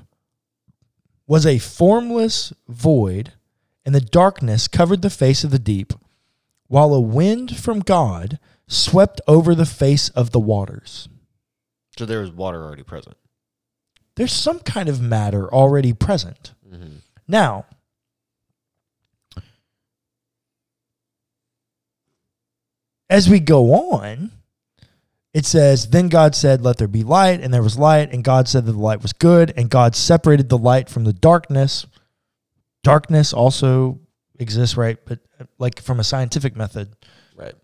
was 1.28 1.46
a 1.46 1.60
formless 1.60 2.52
void, 2.68 3.34
and 3.86 3.94
the 3.94 4.02
darkness 4.02 4.68
covered 4.68 5.04
the 5.04 5.10
face 5.12 5.44
of 5.44 5.52
the 5.52 5.60
deep, 5.60 5.94
while 6.68 6.94
a 6.94 7.02
wind 7.02 7.58
from 7.58 7.80
God 7.80 8.40
swept 8.68 9.22
over 9.28 9.54
the 9.54 9.66
face 9.66 10.10
of 10.10 10.32
the 10.32 10.40
waters. 10.40 11.10
So 12.00 12.06
there 12.06 12.22
was 12.22 12.32
water 12.32 12.64
already 12.64 12.84
present. 12.84 13.18
There's 14.16 14.32
some 14.32 14.62
kind 14.62 14.88
of 14.88 15.02
matter 15.02 15.54
already 15.54 15.92
present. 15.92 16.54
Mm-hmm. 16.66 17.00
Now, 17.28 17.66
as 23.10 23.28
we 23.30 23.42
go 23.42 23.74
on, 23.74 24.32
it 25.34 25.46
says, 25.46 25.90
Then 25.90 26.08
God 26.08 26.36
said, 26.36 26.62
Let 26.62 26.78
there 26.78 26.88
be 26.88 27.04
light, 27.04 27.42
and 27.42 27.54
there 27.54 27.62
was 27.62 27.78
light, 27.78 28.14
and 28.14 28.24
God 28.24 28.48
said 28.48 28.66
that 28.66 28.72
the 28.72 28.80
light 28.80 29.02
was 29.02 29.12
good, 29.12 29.52
and 29.58 29.70
God 29.70 29.94
separated 29.94 30.48
the 30.48 30.58
light 30.58 30.88
from 30.88 31.04
the 31.04 31.12
darkness. 31.12 31.86
Darkness 32.82 33.34
also 33.34 34.00
exists, 34.40 34.78
right? 34.78 34.98
But 35.06 35.20
uh, 35.38 35.44
like 35.58 35.82
from 35.82 36.00
a 36.00 36.06
scientific 36.06 36.56
method, 36.56 36.96
Right. 37.36 37.56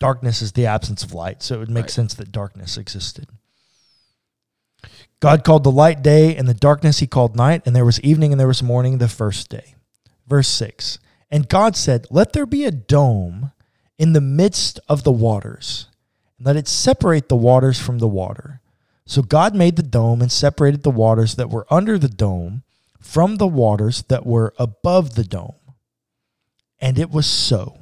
darkness 0.00 0.40
is 0.40 0.52
the 0.52 0.64
absence 0.64 1.02
of 1.02 1.12
light. 1.12 1.42
So 1.42 1.56
it 1.56 1.58
would 1.58 1.68
make 1.68 1.82
Right. 1.82 1.90
sense 1.90 2.14
that 2.14 2.32
darkness 2.32 2.78
existed. 2.78 3.28
God 5.20 5.44
called 5.44 5.64
the 5.64 5.70
light 5.70 6.02
day, 6.02 6.36
and 6.36 6.46
the 6.46 6.54
darkness 6.54 6.98
he 6.98 7.06
called 7.06 7.36
night, 7.36 7.62
and 7.64 7.74
there 7.74 7.84
was 7.84 8.00
evening 8.00 8.32
and 8.32 8.40
there 8.40 8.46
was 8.46 8.62
morning 8.62 8.98
the 8.98 9.08
first 9.08 9.48
day. 9.48 9.74
Verse 10.26 10.48
6 10.48 10.98
And 11.30 11.48
God 11.48 11.76
said, 11.76 12.06
Let 12.10 12.32
there 12.32 12.46
be 12.46 12.64
a 12.64 12.70
dome 12.70 13.52
in 13.98 14.12
the 14.12 14.20
midst 14.20 14.78
of 14.88 15.04
the 15.04 15.12
waters, 15.12 15.86
and 16.36 16.46
let 16.46 16.56
it 16.56 16.68
separate 16.68 17.28
the 17.28 17.36
waters 17.36 17.80
from 17.80 17.98
the 17.98 18.08
water. 18.08 18.60
So 19.06 19.22
God 19.22 19.54
made 19.54 19.76
the 19.76 19.82
dome 19.82 20.20
and 20.20 20.30
separated 20.30 20.82
the 20.82 20.90
waters 20.90 21.36
that 21.36 21.50
were 21.50 21.66
under 21.70 21.98
the 21.98 22.08
dome 22.08 22.64
from 23.00 23.36
the 23.36 23.46
waters 23.46 24.02
that 24.08 24.26
were 24.26 24.52
above 24.58 25.14
the 25.14 25.24
dome. 25.24 25.54
And 26.80 26.98
it 26.98 27.10
was 27.10 27.26
so. 27.26 27.78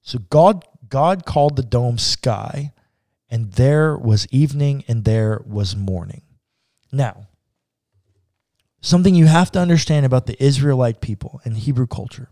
So 0.00 0.18
God 0.30 0.64
God 0.88 1.24
called 1.24 1.56
the 1.56 1.62
dome 1.62 1.98
sky, 1.98 2.72
and 3.30 3.52
there 3.52 3.96
was 3.96 4.26
evening 4.30 4.84
and 4.86 5.04
there 5.04 5.42
was 5.46 5.76
morning. 5.76 6.22
Now, 6.94 7.26
something 8.80 9.14
you 9.14 9.26
have 9.26 9.50
to 9.52 9.58
understand 9.58 10.06
about 10.06 10.26
the 10.26 10.42
Israelite 10.42 11.00
people 11.00 11.40
and 11.44 11.56
Hebrew 11.56 11.86
culture. 11.86 12.28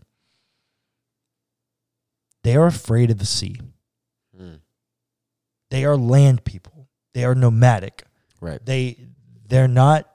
They 2.43 2.55
are 2.55 2.65
afraid 2.67 3.09
of 3.11 3.19
the 3.19 3.25
sea. 3.25 3.57
Mm. 4.39 4.59
They 5.69 5.85
are 5.85 5.95
land 5.95 6.43
people. 6.43 6.87
They 7.13 7.23
are 7.23 7.35
nomadic. 7.35 8.03
Right. 8.41 8.63
They 8.65 8.97
they're 9.47 9.67
not 9.67 10.09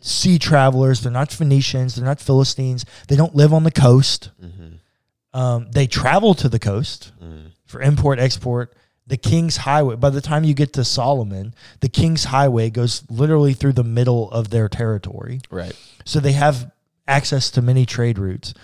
sea 0.00 0.38
travelers. 0.38 1.02
They're 1.02 1.12
not 1.12 1.30
Phoenicians. 1.30 1.96
They're 1.96 2.04
not 2.04 2.20
Philistines. 2.20 2.84
They 3.08 3.16
don't 3.16 3.34
live 3.34 3.52
on 3.52 3.64
the 3.64 3.70
coast. 3.70 4.30
Mm-hmm. 4.42 5.38
Um, 5.38 5.70
they 5.70 5.86
travel 5.86 6.34
to 6.34 6.48
the 6.48 6.58
coast 6.58 7.12
Mm. 7.22 7.52
for 7.66 7.80
import 7.82 8.18
export. 8.18 8.74
The 9.10 9.16
King's 9.16 9.56
Highway. 9.56 9.96
By 9.96 10.10
the 10.10 10.20
time 10.20 10.44
you 10.44 10.54
get 10.54 10.72
to 10.74 10.84
Solomon, 10.84 11.52
the 11.80 11.88
King's 11.88 12.22
Highway 12.24 12.70
goes 12.70 13.02
literally 13.10 13.54
through 13.54 13.72
the 13.72 13.82
middle 13.82 14.30
of 14.30 14.50
their 14.50 14.68
territory. 14.68 15.40
Right. 15.50 15.76
So 16.04 16.20
they 16.20 16.30
have 16.30 16.70
access 17.08 17.50
to 17.52 17.60
many 17.60 17.84
trade 17.84 18.18
routes. 18.20 18.54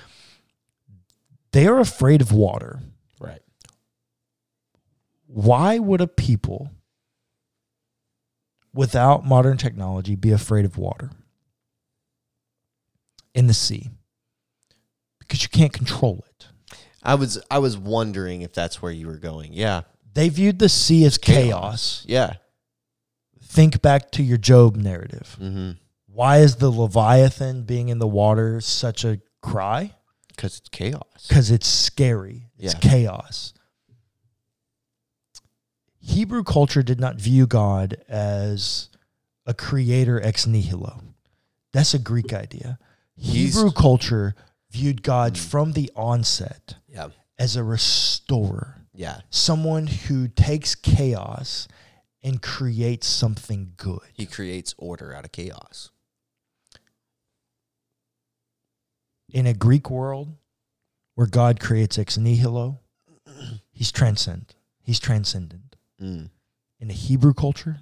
they 1.50 1.66
are 1.66 1.80
afraid 1.80 2.20
of 2.22 2.30
water. 2.30 2.78
Right. 3.20 3.42
Why 5.26 5.80
would 5.80 6.00
a 6.00 6.06
people 6.06 6.70
without 8.72 9.26
modern 9.26 9.56
technology 9.56 10.14
be 10.14 10.30
afraid 10.30 10.64
of 10.64 10.78
water 10.78 11.10
in 13.34 13.48
the 13.48 13.54
sea? 13.54 13.90
Because 15.18 15.42
you 15.42 15.48
can't 15.48 15.72
control 15.72 16.24
it. 16.28 16.46
I 17.02 17.16
was 17.16 17.42
I 17.50 17.58
was 17.58 17.76
wondering 17.76 18.42
if 18.42 18.52
that's 18.52 18.80
where 18.80 18.92
you 18.92 19.08
were 19.08 19.18
going. 19.18 19.52
Yeah. 19.52 19.82
They 20.16 20.30
viewed 20.30 20.58
the 20.58 20.70
sea 20.70 21.04
as 21.04 21.18
Chaos. 21.18 22.02
Yeah. 22.08 22.36
Think 23.42 23.82
back 23.82 24.10
to 24.12 24.22
your 24.22 24.38
Job 24.38 24.74
narrative. 24.74 25.36
Mm-hmm. 25.38 25.72
Why 26.06 26.38
is 26.38 26.56
the 26.56 26.70
Leviathan 26.70 27.64
being 27.64 27.90
in 27.90 27.98
the 27.98 28.06
water 28.06 28.62
such 28.62 29.04
a 29.04 29.20
cry? 29.42 29.92
Because 30.28 30.56
it's 30.56 30.70
chaos. 30.70 31.26
Because 31.28 31.50
it's 31.50 31.66
scary. 31.68 32.48
It's 32.58 32.72
Yeah. 32.72 32.80
chaos. 32.80 33.52
Hebrew 36.00 36.44
culture 36.44 36.82
did 36.82 36.98
not 37.00 37.16
view 37.20 37.46
God 37.46 37.96
as 38.08 38.88
a 39.44 39.52
creator 39.52 40.20
ex 40.22 40.46
nihilo. 40.46 41.02
That's 41.72 41.92
a 41.94 41.98
Greek 41.98 42.32
idea. 42.32 42.78
He's- 43.16 43.54
Hebrew 43.54 43.70
culture 43.72 44.34
viewed 44.70 45.02
God 45.02 45.36
from 45.36 45.72
the 45.72 45.90
onset 45.94 46.76
Yeah. 46.88 47.08
as 47.38 47.56
a 47.56 47.62
restorer, 47.64 48.75
Yeah. 48.96 49.20
someone 49.30 49.86
who 49.86 50.26
takes 50.26 50.74
chaos 50.74 51.68
and 52.22 52.40
creates 52.40 53.06
something 53.06 53.72
good. 53.76 54.00
He 54.14 54.26
creates 54.26 54.74
order 54.78 55.14
out 55.14 55.24
of 55.24 55.32
chaos. 55.32 55.90
in 59.36 59.46
a 59.46 59.54
Greek 59.54 59.90
world 59.90 60.34
where 61.14 61.26
God 61.26 61.60
creates 61.60 61.98
ex 61.98 62.16
nihilo, 62.16 62.80
he's 63.72 63.92
transcend. 63.92 64.54
He's 64.82 65.00
transcendent. 65.00 65.76
Mm. 66.00 66.30
In 66.78 66.90
a 66.90 66.94
Hebrew 66.94 67.34
culture, 67.34 67.80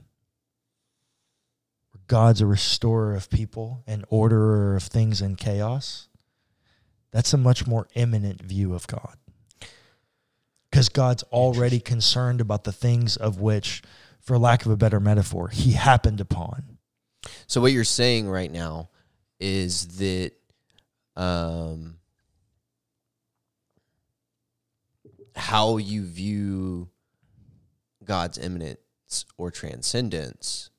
where 1.91 2.03
God's 2.07 2.41
a 2.41 2.47
restorer 2.47 3.15
of 3.15 3.29
people 3.31 3.83
and 3.87 4.05
orderer 4.09 4.77
of 4.77 4.85
things 4.85 5.21
in 5.21 5.37
chaos, 5.37 6.09
that's 7.11 7.33
a 7.33 7.39
much 7.39 7.67
more 7.67 7.89
immanent 7.95 8.43
view 8.43 8.75
of 8.75 8.87
God. 8.87 9.17
Because 10.75 10.89
God's 10.89 11.23
already 11.31 11.79
concerned 11.79 12.41
about 12.41 12.65
the 12.65 12.73
things 12.73 13.17
of 13.17 13.41
which, 13.41 13.81
for 14.19 14.37
lack 14.37 14.67
of 14.67 14.73
a 14.73 14.77
better 14.77 14.99
metaphor, 14.99 15.47
he 15.47 15.71
happened 15.71 16.21
upon. 16.21 16.79
So 17.47 17.61
what 17.61 17.71
you're 17.71 17.85
saying 17.85 18.29
right 18.29 18.51
now 18.51 18.91
is 19.39 19.87
that 19.99 20.33
um, 21.15 21.99
how 25.37 25.77
you 25.77 26.03
view 26.03 26.89
God's 28.03 28.37
immanence 28.37 29.27
or 29.39 29.53
transcendence 29.53 30.71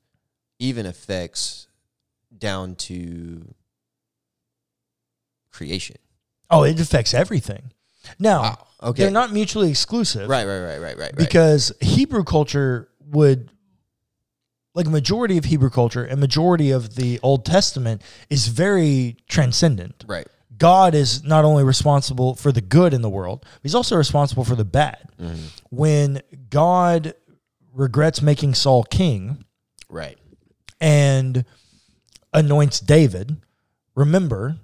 even 0.59 0.85
affects 0.85 1.69
down 2.37 2.75
to 2.75 3.55
creation. 5.53 5.95
Oh, 6.49 6.63
it 6.63 6.81
affects 6.81 7.13
everything. 7.13 7.71
Now, 8.19 8.41
Wow. 8.41 8.67
Okay. 8.83 9.03
they're 9.03 9.11
not 9.11 9.31
mutually 9.31 9.69
exclusive. 9.69 10.29
right, 10.29 10.45
right, 10.45 10.59
right, 10.59 10.77
right, 10.77 10.81
right, 10.81 10.97
right. 10.97 11.15
because 11.15 11.71
Hebrew 11.81 12.23
culture 12.23 12.89
would 13.07 13.51
like 14.73 14.85
a 14.87 14.89
majority 14.89 15.37
of 15.37 15.45
Hebrew 15.45 15.69
culture 15.69 16.03
and 16.03 16.19
majority 16.19 16.71
of 16.71 16.95
the 16.95 17.19
Old 17.23 17.45
Testament 17.45 18.01
is 18.29 18.47
very 18.47 19.17
transcendent. 19.29 20.03
right. 20.07 20.27
God 20.57 20.95
is 20.95 21.21
not 21.23 21.43
only 21.43 21.65
responsible 21.65 22.33
for 22.35 22.49
the 22.51 22.61
good 22.61 22.93
in 22.93 23.01
the 23.01 23.09
world, 23.09 23.45
he's 23.61 23.75
also 23.75 23.97
responsible 23.97 24.45
for 24.45 24.55
the 24.55 24.63
bad. 24.63 25.09
Mm-hmm. 25.19 25.47
When 25.69 26.21
God 26.49 27.13
regrets 27.73 28.21
making 28.21 28.53
Saul 28.53 28.83
king 28.83 29.43
Right. 29.89 30.17
and 30.79 31.43
anoints 32.33 32.79
David, 32.79 33.35
remember, 33.95 34.57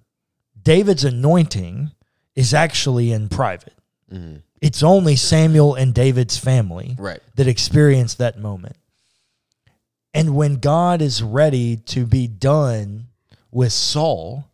David's 0.61 1.03
anointing 1.03 1.91
is 2.35 2.53
actually 2.53 3.11
in 3.11 3.29
private. 3.29 3.73
Mm-hmm. 4.11 4.37
It's 4.61 4.83
only 4.83 5.15
Samuel 5.15 5.75
and 5.75 5.93
David's 5.93 6.37
family 6.37 6.95
Right. 6.97 7.19
that 7.35 7.47
experience 7.47 8.15
that 8.15 8.39
moment. 8.39 8.75
And 10.13 10.35
when 10.35 10.57
God 10.57 11.01
is 11.01 11.23
ready 11.23 11.77
to 11.77 12.05
be 12.05 12.27
done 12.27 13.07
with 13.49 13.73
Saul, 13.73 14.45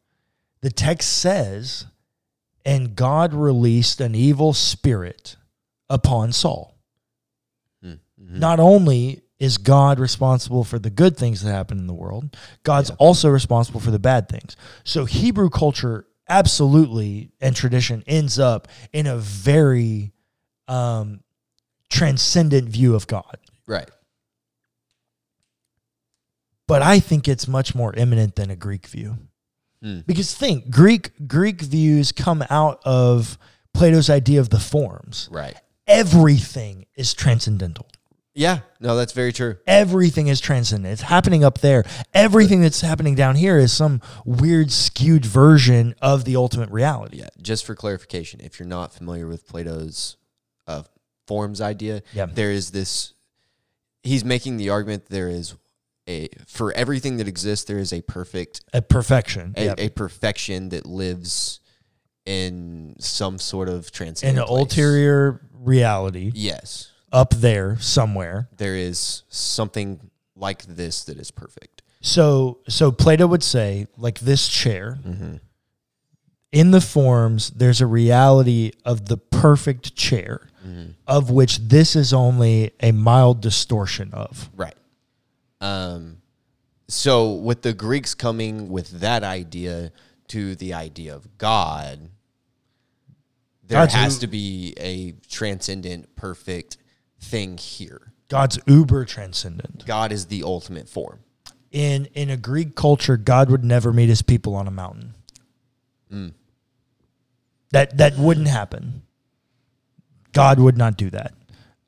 the 0.62 0.70
text 0.70 1.18
says, 1.18 1.86
and 2.66 2.96
God 2.96 3.34
released 3.34 4.00
an 4.02 4.13
evil 4.16 4.54
spirit 4.54 5.36
upon 5.90 6.32
Saul. 6.32 6.76
Mm-hmm. 7.84 8.40
Not 8.40 8.60
only 8.60 9.22
is 9.40 9.58
God 9.58 10.00
responsible 10.00 10.63
for 10.63 10.80
the 10.80 10.90
good 10.90 11.16
things 11.16 11.44
that 11.44 11.52
happen 11.52 11.78
in 11.78 11.88
the 11.88 11.94
world, 11.94 12.36
God's 12.63 12.90
also 12.92 13.30
responsible 13.30 13.80
for 13.80 13.92
the 13.92 14.00
bad 14.00 14.28
things. 14.28 14.56
So 14.84 15.06
Hebrew 15.06 15.50
culture 15.50 16.07
absolutely 16.30 17.32
and 17.40 17.56
tradition 17.56 18.04
ends 18.08 18.40
up 18.40 18.68
in 18.94 19.08
a 19.08 19.18
very 19.18 20.12
um, 20.68 21.22
transcendent 21.90 22.70
view 22.70 22.96
of 22.96 23.08
God. 23.08 23.38
Right. 23.66 23.90
But 26.68 26.82
I 26.82 27.00
think 27.00 27.28
it's 27.28 27.48
much 27.48 27.74
more 27.74 27.94
immanent 27.96 28.36
than 28.36 28.50
a 28.50 28.56
Greek 28.56 28.88
view. 28.88 29.18
Hmm. 29.82 30.00
Because 30.06 30.34
think, 30.34 30.70
Greek 30.70 31.12
Greek 31.28 31.62
views 31.62 32.12
come 32.12 32.44
out 32.50 32.82
of 32.84 33.38
Plato's 33.74 34.10
idea 34.10 34.40
of 34.40 34.50
the 34.50 34.60
forms. 34.60 35.30
Right. 35.32 35.56
Everything 35.86 36.86
is 36.96 37.13
transcendental. 37.13 37.88
Yeah. 38.38 38.60
No, 38.80 38.95
that's 38.95 39.13
very 39.13 39.34
true. 39.34 39.58
Everything 39.65 40.28
is 40.28 40.39
transcendent. 40.39 40.93
It's 40.93 41.02
happening 41.02 41.43
up 41.43 41.58
there. 41.58 41.84
Everything 42.13 42.62
that's 42.62 42.82
happening 42.82 43.15
down 43.15 43.36
here 43.36 43.58
is 43.58 43.73
some 43.73 44.00
weird 44.26 44.71
skewed 44.71 45.26
version 45.26 45.95
of 46.04 46.23
the 46.23 46.36
ultimate 46.36 46.69
reality. 46.69 47.17
Yeah, 47.17 47.30
just 47.41 47.65
for 47.65 47.73
clarification, 47.73 48.39
if 48.43 48.60
you're 48.60 48.67
not 48.67 48.93
familiar 48.93 49.28
with 49.28 49.47
Plato's 49.47 50.17
uh, 50.67 50.84
forms 51.26 51.60
idea, 51.62 52.04
Yeah. 52.13 52.28
there 52.28 52.52
is 52.52 52.69
this. 52.71 53.13
He's 54.04 54.23
making 54.23 54.58
the 54.58 54.69
argument 54.69 55.08
there 55.08 55.30
is 55.30 55.56
a 56.08 56.30
for 56.45 56.71
everything 56.73 57.17
that 57.17 57.28
exists 57.28 57.65
there 57.65 57.80
is 57.80 57.91
a 57.91 58.02
perfect 58.02 58.62
A 58.73 58.82
perfection. 58.82 59.54
a, 59.58 59.65
Yep. 59.65 59.80
a 59.80 59.89
perfection 59.89 60.69
that 60.69 60.86
lives 60.86 61.60
in 62.26 62.95
some 63.00 63.39
sort 63.39 63.67
of 63.67 63.86
An 63.88 63.91
transcendent 63.91 64.47
place. 64.47 64.60
ulterior 64.60 65.41
reality 65.54 66.32
Yes, 66.36 66.91
up 67.12 67.34
there 67.36 67.78
somewhere. 67.80 68.50
there 68.58 68.76
is 68.76 69.24
something 69.30 70.10
like 70.36 70.63
this 70.63 71.04
that 71.06 71.17
is 71.17 71.32
perfect. 71.32 71.82
So 72.02 72.60
so 72.67 72.91
Plato 72.91 73.26
would 73.28 73.43
say, 73.43 73.88
like 73.98 74.20
this 74.20 74.48
chair, 74.48 75.00
Mm-hmm. 75.06 75.36
in 76.52 76.72
the 76.72 76.82
forms, 76.82 77.50
there's 77.52 77.82
a 77.82 77.88
reality 77.88 78.72
of 78.86 79.06
the 79.08 79.17
perfect 79.17 79.96
chair, 79.96 80.48
Mm-hmm. 80.65 80.91
of 81.08 81.32
which 81.32 81.58
this 81.60 81.96
is 81.96 82.13
only 82.13 82.72
a 82.82 82.91
mild 82.91 83.41
distortion 83.41 84.10
of. 84.13 84.50
Right. 84.56 84.76
Um, 85.62 86.17
so 86.89 87.32
with 87.34 87.62
the 87.63 87.74
Greeks 87.74 88.13
coming 88.13 88.70
with 88.70 89.00
that 89.00 89.24
idea 89.24 89.91
to 90.28 90.56
the 90.56 90.74
idea 90.74 91.15
of 91.15 91.38
God, 91.38 92.10
there 93.63 93.80
God's 93.80 93.93
has 93.93 94.15
who- 94.15 94.22
to 94.22 94.28
be 94.28 94.74
a 94.78 95.13
transcendent, 95.30 96.15
perfect 96.15 96.78
thing 97.20 97.58
here. 97.58 98.14
God's 98.30 98.60
uber 98.66 99.06
transcendent. 99.06 99.86
God 99.86 100.12
is 100.12 100.26
the 100.28 100.44
ultimate 100.44 100.90
form. 100.90 101.20
In 101.72 102.06
in 102.14 102.30
a 102.30 102.38
Greek 102.38 102.76
culture, 102.76 103.18
God 103.18 103.50
would 103.50 103.64
never 103.64 103.94
meet 103.94 104.10
his 104.10 104.22
people 104.22 104.56
on 104.56 104.68
a 104.68 104.72
mountain. 104.72 105.14
Mm. 106.12 106.34
That 107.72 107.98
that 107.98 108.18
wouldn't 108.18 108.48
happen. 108.48 109.04
God 110.34 110.60
would 110.60 110.78
not 110.78 110.98
do 110.98 111.10
that. 111.10 111.34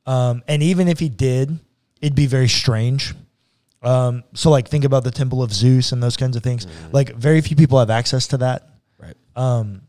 Um, 0.05 0.43
and 0.47 0.63
even 0.63 0.87
if 0.87 0.99
he 0.99 1.09
did, 1.09 1.59
it'd 2.01 2.15
be 2.15 2.25
very 2.25 2.47
strange. 2.47 3.13
Um, 3.81 4.23
so 4.33 4.49
like 4.49 4.67
think 4.67 4.83
about 4.83 5.03
the 5.03 5.11
temple 5.11 5.41
of 5.43 5.53
Zeus 5.53 5.91
and 5.91 6.03
those 6.03 6.17
kinds 6.17 6.35
of 6.35 6.43
things. 6.43 6.67
Like 6.91 7.15
very 7.15 7.41
few 7.41 7.55
people 7.55 7.79
have 7.79 7.89
access 7.89 8.27
to 8.27 8.37
that. 8.37 8.67
Right. 8.97 9.15
Um, 9.35 9.83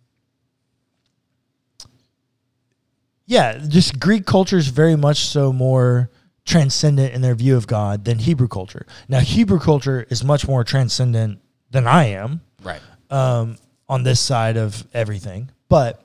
yeah, 3.30 3.58
just 3.58 4.00
Greek 4.00 4.26
culture 4.26 4.56
is 4.56 4.66
very 4.66 4.96
much 4.96 5.18
so 5.18 5.52
more 5.52 6.10
transcendent 6.44 7.14
in 7.14 7.22
their 7.22 7.36
view 7.36 7.56
of 7.56 7.68
God 7.68 8.04
than 8.04 8.18
Hebrew 8.18 8.48
culture. 8.48 8.86
Now, 9.08 9.20
Hebrew 9.20 9.60
culture 9.60 10.04
is 10.10 10.24
much 10.24 10.48
more 10.48 10.64
transcendent 10.64 11.38
than 11.70 11.86
I 11.86 12.06
am 12.06 12.40
Right. 12.60 12.80
um, 13.08 13.56
on 13.88 14.02
this 14.02 14.18
side 14.18 14.56
of 14.56 14.84
everything. 14.92 15.48
But 15.68 16.04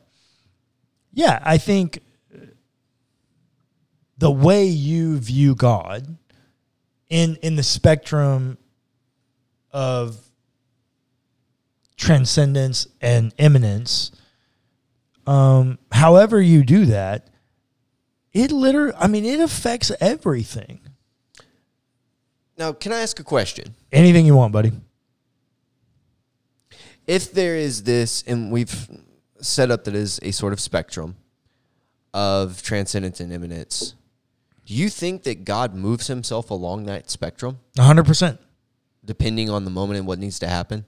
yeah, 1.14 1.40
I 1.44 1.58
think 1.58 2.04
the 4.20 4.30
way 4.30 4.66
you 4.66 5.18
view 5.18 5.56
God 5.56 6.18
in 7.10 7.38
in 7.38 7.56
the 7.56 7.64
spectrum 7.64 8.60
of 9.72 10.16
transcendence 11.98 12.88
and 13.02 13.34
immanence 13.40 14.12
um, 15.28 15.80
however 15.92 16.42
you 16.42 16.64
do 16.64 16.86
that, 16.88 17.28
it 18.34 18.52
literally, 18.52 18.94
I 18.98 19.08
mean, 19.08 19.26
it 19.26 19.40
affects 19.40 19.92
everything. 20.00 20.82
Now, 22.58 22.74
can 22.74 22.92
I 22.94 23.02
ask 23.02 23.20
a 23.20 23.24
question? 23.24 23.76
Anything 23.92 24.26
you 24.26 24.36
want, 24.36 24.54
buddy. 24.54 24.72
If 27.08 27.32
there 27.32 27.56
is 27.56 27.84
this, 27.84 28.24
and 28.26 28.52
we've 28.52 28.90
set 29.40 29.72
up 29.72 29.84
that 29.86 29.96
is 29.96 30.20
a 30.24 30.32
sort 30.32 30.54
of 30.54 30.60
spectrum 30.60 31.16
of 32.14 32.62
transcendence 32.64 33.20
and 33.20 33.32
immanence, 33.32 33.96
do 34.66 34.74
you 34.74 34.90
think 34.90 35.24
that 35.24 35.46
God 35.46 35.76
moves 35.76 36.08
himself 36.08 36.50
along 36.50 36.86
that 36.86 37.10
spectrum, 37.12 37.60
100%. 37.78 38.40
depending 39.04 39.50
on 39.50 39.64
the 39.64 39.72
moment 39.72 40.00
and 40.00 40.08
what 40.08 40.18
needs 40.18 40.40
to 40.40 40.48
happen? 40.48 40.86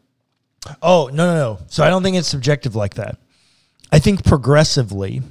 Oh, 0.82 1.10
no, 1.14 1.26
no, 1.28 1.36
no. 1.36 1.60
So 1.68 1.84
I 1.84 1.90
don't 1.90 2.02
think 2.02 2.18
it's 2.18 2.28
subjective 2.28 2.76
like 2.76 2.96
that. 2.96 3.20
I 3.92 4.00
think 4.00 4.24
progressively, 4.24 5.22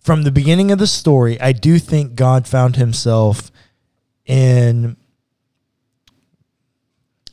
from 0.00 0.22
the 0.22 0.32
beginning 0.32 0.70
of 0.70 0.78
the 0.78 0.86
story, 0.86 1.40
I 1.40 1.52
do 1.52 1.78
think 1.78 2.14
God 2.14 2.46
found 2.46 2.76
himself 2.76 3.50
in 4.26 4.96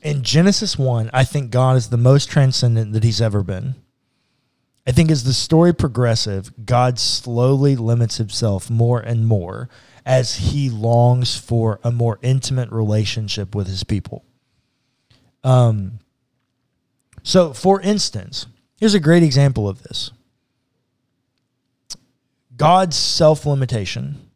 in 0.01 0.23
Genesis 0.23 0.79
1, 0.79 1.11
I 1.13 1.23
think 1.23 1.51
God 1.51 1.77
is 1.77 1.89
the 1.89 1.97
most 1.97 2.29
transcendent 2.29 2.93
that 2.93 3.03
he's 3.03 3.21
ever 3.21 3.43
been. 3.43 3.75
I 4.87 4.91
think 4.91 5.11
as 5.11 5.23
the 5.23 5.33
story 5.33 5.73
progressive, 5.73 6.65
God 6.65 6.97
slowly 6.97 7.75
limits 7.75 8.17
himself 8.17 8.69
more 8.69 8.99
and 8.99 9.27
more 9.27 9.69
as 10.03 10.35
he 10.35 10.71
longs 10.71 11.37
for 11.37 11.79
a 11.83 11.91
more 11.91 12.17
intimate 12.23 12.71
relationship 12.71 13.53
with 13.53 13.67
his 13.67 13.83
people. 13.83 14.25
Um, 15.43 15.99
so, 17.21 17.53
for 17.53 17.79
instance, 17.81 18.47
here's 18.81 18.93
a 18.95 18.99
great 18.99 19.23
example 19.23 19.69
of 19.69 19.83
this 19.83 20.11
God's 22.57 22.97
self 22.97 23.45
limitation. 23.45 24.29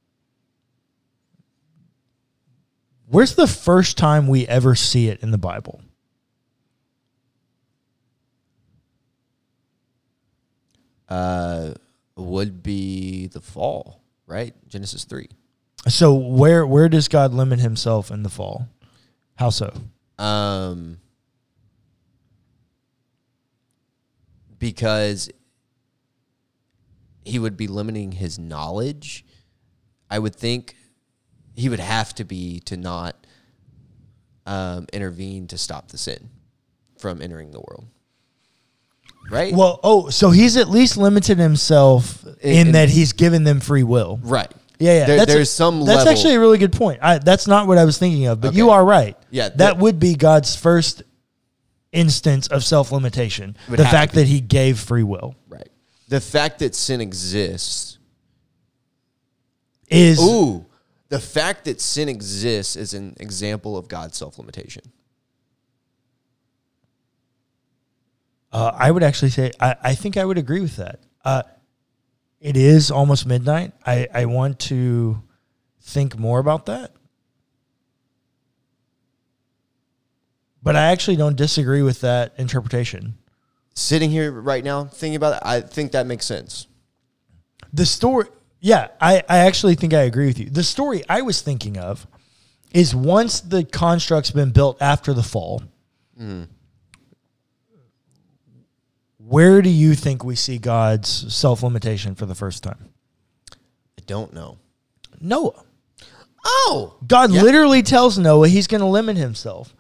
Where's 3.07 3.35
the 3.35 3.47
first 3.47 3.97
time 3.97 4.27
we 4.27 4.47
ever 4.47 4.73
see 4.73 5.09
it 5.09 5.21
in 5.21 5.31
the 5.31 5.37
Bible? 5.37 5.81
Uh, 11.07 11.73
would 12.15 12.63
be 12.63 13.27
the 13.27 13.41
fall, 13.41 14.01
right? 14.25 14.55
Genesis 14.67 15.03
3. 15.03 15.27
So 15.87 16.15
where 16.15 16.65
where 16.65 16.89
does 16.89 17.07
God 17.07 17.31
limit 17.33 17.59
himself 17.59 18.09
in 18.09 18.23
the 18.23 18.29
fall? 18.29 18.67
How 19.35 19.51
so? 19.51 19.71
Um, 20.17 20.97
because 24.65 25.29
he 27.23 27.37
would 27.37 27.55
be 27.55 27.67
limiting 27.67 28.11
his 28.13 28.39
knowledge. 28.39 29.23
I 30.09 30.17
would 30.17 30.35
think 30.35 30.75
he 31.55 31.69
would 31.69 31.79
have 31.79 32.15
to 32.15 32.23
be 32.23 32.61
to 32.61 32.75
not 32.75 33.27
um, 34.47 34.87
intervene 34.91 35.45
to 35.49 35.57
stop 35.59 35.89
the 35.89 35.99
sin 35.99 36.31
from 36.97 37.21
entering 37.21 37.51
the 37.51 37.59
world. 37.59 37.85
Right? 39.29 39.53
Well, 39.53 39.79
oh, 39.83 40.09
so 40.09 40.31
he's 40.31 40.57
at 40.57 40.67
least 40.67 40.97
limited 40.97 41.37
himself 41.37 42.25
in, 42.41 42.67
in- 42.67 42.71
that 42.73 42.89
he's 42.89 43.13
given 43.13 43.43
them 43.43 43.59
free 43.59 43.83
will. 43.83 44.19
right. 44.23 44.51
Yeah, 44.79 44.91
yeah. 44.99 45.05
There- 45.05 45.17
that's 45.17 45.33
there's 45.33 45.49
a- 45.49 45.51
some 45.53 45.85
That's 45.85 45.99
level. 45.99 46.11
actually 46.11 46.35
a 46.35 46.39
really 46.39 46.57
good 46.57 46.73
point. 46.73 46.99
I, 47.03 47.19
that's 47.19 47.45
not 47.47 47.67
what 47.67 47.77
I 47.77 47.85
was 47.85 47.97
thinking 47.99 48.25
of, 48.25 48.41
but 48.41 48.55
you 48.55 48.71
are 48.71 48.83
right. 48.83 49.15
Yeah, 49.29 49.49
that 49.49 49.57
that- 49.57 49.77
would 49.77 49.99
be 49.99 50.15
God's 50.15 50.55
first 50.55 51.03
instance 51.95 52.47
of 52.47 52.63
self 52.63 52.91
limitation. 52.91 53.57
The 53.69 53.85
fact 53.85 54.13
that 54.13 54.27
He 54.27 54.41
gave 54.41 54.79
free 54.79 55.03
will 55.03 55.35
right. 55.47 55.69
The 56.07 56.21
fact 56.21 56.59
that 56.59 56.75
sin 56.75 57.01
exists. 57.01 57.97
is 59.89 60.21
Ooh. 60.21 60.65
The 61.09 61.19
fact 61.19 61.65
that 61.65 61.79
sin 61.79 62.09
exists 62.09 62.75
is 62.75 62.93
an 62.93 63.15
example 63.19 63.77
of 63.77 63.87
God's 63.87 64.17
self 64.17 64.37
limitation. 64.37 64.83
Uh, 68.51 68.71
I 68.73 68.89
would 68.89 69.03
actually 69.03 69.31
say 69.31 69.51
I, 69.59 69.75
I 69.81 69.95
think 69.95 70.17
I 70.17 70.25
would 70.25 70.37
agree 70.37 70.61
with 70.61 70.77
that. 70.77 71.01
Uh, 71.23 71.43
it 72.39 72.55
is 72.55 72.91
almost 72.91 73.25
midnight. 73.25 73.73
I, 73.85 74.07
I 74.13 74.25
want 74.25 74.59
to 74.59 75.21
think 75.81 76.17
more 76.17 76.39
about 76.39 76.67
that. 76.67 76.94
But 80.65 80.75
I 80.75 80.87
actually 80.91 81.15
don't 81.15 81.37
disagree 81.37 81.81
with 81.83 82.01
that 82.01 82.33
interpretation. 82.37 83.13
Sitting 83.75 84.09
here 84.09 84.31
right 84.31 84.63
now, 84.63 84.85
thinking 84.85 85.15
about 85.15 85.35
it, 85.35 85.39
I 85.45 85.61
think 85.61 85.91
that 85.93 86.07
makes 86.07 86.25
sense. 86.25 86.67
The 87.71 87.85
story, 87.85 88.27
yeah, 88.61 88.87
I, 88.99 89.21
I 89.29 89.37
actually 89.39 89.75
think 89.75 89.93
I 89.93 90.01
agree 90.01 90.25
with 90.25 90.39
you. 90.39 90.49
The 90.49 90.63
story 90.63 91.03
I 91.07 91.21
was 91.21 91.41
thinking 91.41 91.77
of 91.77 92.07
is 92.73 92.95
once 92.95 93.41
the 93.41 93.63
construct's 93.63 94.31
been 94.31 94.51
built 94.51 94.81
after 94.81 95.13
the 95.13 95.21
fall, 95.23 95.61
where 99.17 99.61
do 99.61 99.69
you 99.69 99.93
think 99.95 100.23
we 100.23 100.35
see 100.35 100.57
God's 100.57 101.33
self 101.33 101.63
limitation 101.63 102.15
for 102.15 102.25
the 102.25 102.35
first 102.35 102.63
time? 102.63 102.89
I 103.51 104.01
don't 104.05 104.33
know. 104.33 104.57
Noah. 105.21 105.63
Oh, 106.43 106.95
God 107.07 107.31
Yeah. 107.31 107.41
literally 107.43 107.81
tells 107.83 108.17
Noah 108.17 108.47
he's 108.47 108.67
going 108.67 108.81
to 108.81 108.87
limit 108.87 109.17
himself, 109.17 109.75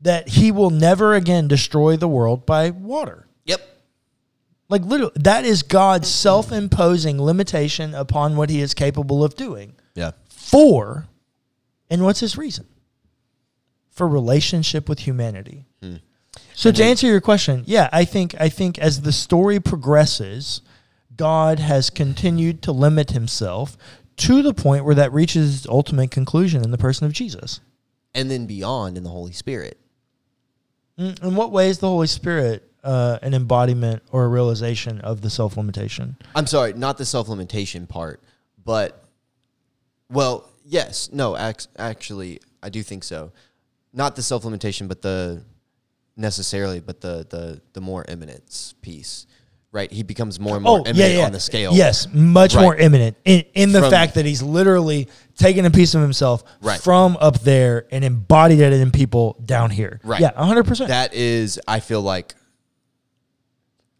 that 0.00 0.28
he 0.28 0.52
will 0.52 0.70
never 0.70 1.14
again 1.14 1.48
destroy 1.48 1.96
the 1.96 2.08
world 2.08 2.46
by 2.46 2.70
water. 2.70 3.26
yep. 3.44 3.60
Like 4.68 4.82
literally, 4.82 5.12
that 5.16 5.44
is 5.44 5.62
God's 5.62 6.08
self-imposing 6.08 7.20
limitation 7.20 7.94
upon 7.94 8.36
what 8.36 8.50
He 8.50 8.60
is 8.60 8.74
capable 8.74 9.24
of 9.24 9.34
doing. 9.34 9.72
Yeah. 9.94 10.10
For, 10.28 11.06
and 11.88 12.04
what's 12.04 12.20
His 12.20 12.36
reason? 12.36 12.66
For 13.90 14.06
relationship 14.06 14.86
with 14.88 15.00
humanity. 15.00 15.64
Hmm. 15.82 15.96
So 16.54 16.70
to 16.70 16.84
answer 16.84 17.06
your 17.06 17.22
question, 17.22 17.64
yeah, 17.66 17.88
I 17.92 18.04
think 18.04 18.34
I 18.38 18.48
think 18.50 18.78
as 18.78 19.00
the 19.02 19.12
story 19.12 19.58
progresses, 19.58 20.60
God 21.16 21.58
has 21.60 21.88
continued 21.88 22.60
to 22.62 22.72
limit 22.72 23.12
Himself 23.12 23.76
to 24.18 24.42
the 24.42 24.52
point 24.52 24.84
where 24.84 24.94
that 24.94 25.12
reaches 25.12 25.56
its 25.56 25.66
ultimate 25.66 26.10
conclusion 26.10 26.62
in 26.62 26.72
the 26.72 26.78
person 26.78 27.06
of 27.06 27.12
Jesus. 27.12 27.60
And 28.14 28.30
then 28.30 28.46
beyond 28.46 28.96
in 28.98 29.04
the 29.04 29.10
Holy 29.10 29.32
Spirit. 29.32 29.78
Mm, 30.98 31.22
In 31.22 31.34
what 31.36 31.52
way 31.52 31.68
is 31.68 31.78
the 31.78 31.88
Holy 31.88 32.06
Spirit 32.06 32.64
uh, 32.82 33.18
an 33.22 33.34
embodiment 33.34 34.02
or 34.12 34.24
a 34.24 34.28
realization 34.28 35.00
of 35.00 35.20
the 35.20 35.30
self 35.30 35.56
limitation? 35.56 36.16
I'm 36.34 36.46
sorry, 36.46 36.72
not 36.72 36.98
the 36.98 37.04
self 37.04 37.28
limitation 37.28 37.86
part, 37.86 38.22
but, 38.64 39.04
well, 40.10 40.48
yes, 40.64 41.10
no, 41.12 41.36
ac- 41.36 41.68
actually, 41.78 42.40
I 42.62 42.68
do 42.70 42.82
think 42.82 43.04
so. 43.04 43.32
Not 43.92 44.16
the 44.16 44.22
self 44.22 44.44
limitation, 44.44 44.88
but 44.88 45.02
the 45.02 45.42
necessarily, 46.16 46.80
but 46.80 47.00
the 47.00 47.26
the 47.28 47.60
the 47.72 47.80
more 47.80 48.04
immanence 48.08 48.74
piece, 48.82 49.26
right? 49.78 49.92
He 49.92 50.02
becomes 50.02 50.40
more 50.40 50.56
and 50.56 50.66
oh, 50.66 50.78
more 50.78 50.88
immanent 50.88 51.22
on 51.26 51.32
the 51.32 51.38
scale. 51.40 51.72
Yes, 51.72 52.08
much 52.12 52.54
Right. 52.56 52.62
more 52.62 52.74
immanent 52.76 53.16
in, 53.24 53.44
in 53.54 53.70
the 53.72 53.80
From- 53.80 53.90
fact 53.90 54.14
that 54.16 54.26
he's 54.26 54.42
literally 54.42 55.08
taken 55.36 55.64
a 55.64 55.70
piece 55.70 55.94
of 55.94 56.02
himself 56.02 56.42
Right. 56.60 56.80
from 56.80 57.16
up 57.20 57.38
there 57.40 57.86
and 57.92 58.04
embodied 58.04 58.58
it 58.58 58.72
in 58.72 58.90
people 58.90 59.36
down 59.44 59.70
here. 59.70 60.00
Right. 60.02 60.20
Yeah, 60.20 60.32
100%. 60.32 60.88
That 60.88 61.14
is, 61.14 61.60
I 61.68 61.78
feel 61.78 62.02
like, 62.02 62.34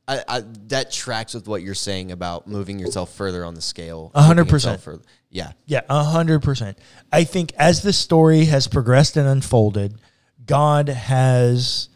I, 0.08 0.24
I 0.26 0.42
that 0.68 0.90
tracks 0.90 1.34
with 1.34 1.46
what 1.46 1.62
you're 1.62 1.74
saying 1.74 2.10
about 2.12 2.48
moving 2.48 2.78
yourself 2.78 3.14
further 3.14 3.44
on 3.44 3.54
the 3.54 3.60
scale. 3.60 4.10
A 4.14 4.22
hundred 4.22 4.44
moving 4.44 4.54
yourself 4.54 4.76
percent. 4.76 4.82
further- 5.02 5.04
Yeah, 5.30 5.52
Yeah, 5.66 5.82
a 5.88 6.02
hundred 6.02 6.42
percent. 6.42 6.78
I 7.12 7.22
think 7.24 7.52
as 7.58 7.82
the 7.82 7.92
story 7.92 8.46
has 8.46 8.66
progressed 8.66 9.16
and 9.18 9.28
unfolded, 9.28 10.00
God 10.46 10.88
has 10.88 11.88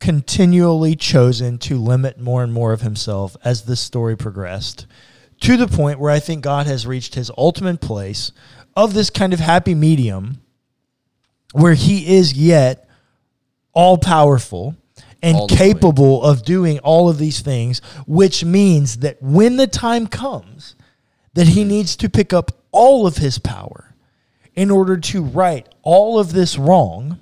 continually 0.00 0.96
chosen 0.96 1.58
to 1.58 1.76
limit 1.76 2.18
more 2.18 2.42
and 2.42 2.52
more 2.52 2.72
of 2.72 2.80
himself 2.80 3.36
as 3.44 3.62
the 3.62 3.76
story 3.76 4.16
progressed 4.16 4.86
to 5.40 5.56
the 5.56 5.68
point 5.68 5.98
where 5.98 6.10
I 6.10 6.20
think 6.20 6.42
God 6.42 6.66
has 6.66 6.86
reached 6.86 7.14
his 7.14 7.30
ultimate 7.36 7.80
place 7.80 8.32
of 8.76 8.94
this 8.94 9.10
kind 9.10 9.32
of 9.32 9.40
happy 9.40 9.74
medium 9.74 10.40
where 11.52 11.74
he 11.74 12.16
is 12.16 12.32
yet 12.34 12.88
all 13.72 13.98
powerful 13.98 14.76
and 15.22 15.36
All 15.36 15.48
capable 15.48 16.22
of 16.22 16.44
doing 16.44 16.78
all 16.78 17.10
of 17.10 17.18
these 17.18 17.40
things, 17.40 17.80
which 18.06 18.42
means 18.42 18.98
that 18.98 19.22
when 19.22 19.56
the 19.56 19.66
time 19.66 20.06
comes, 20.06 20.76
that 21.34 21.48
he 21.48 21.62
needs 21.62 21.94
to 21.96 22.08
pick 22.08 22.32
up 22.32 22.52
all 22.72 23.06
of 23.06 23.18
his 23.18 23.38
power 23.38 23.94
in 24.54 24.70
order 24.70 24.96
to 24.96 25.22
right 25.22 25.68
all 25.82 26.18
of 26.18 26.32
this 26.32 26.56
wrong, 26.56 27.18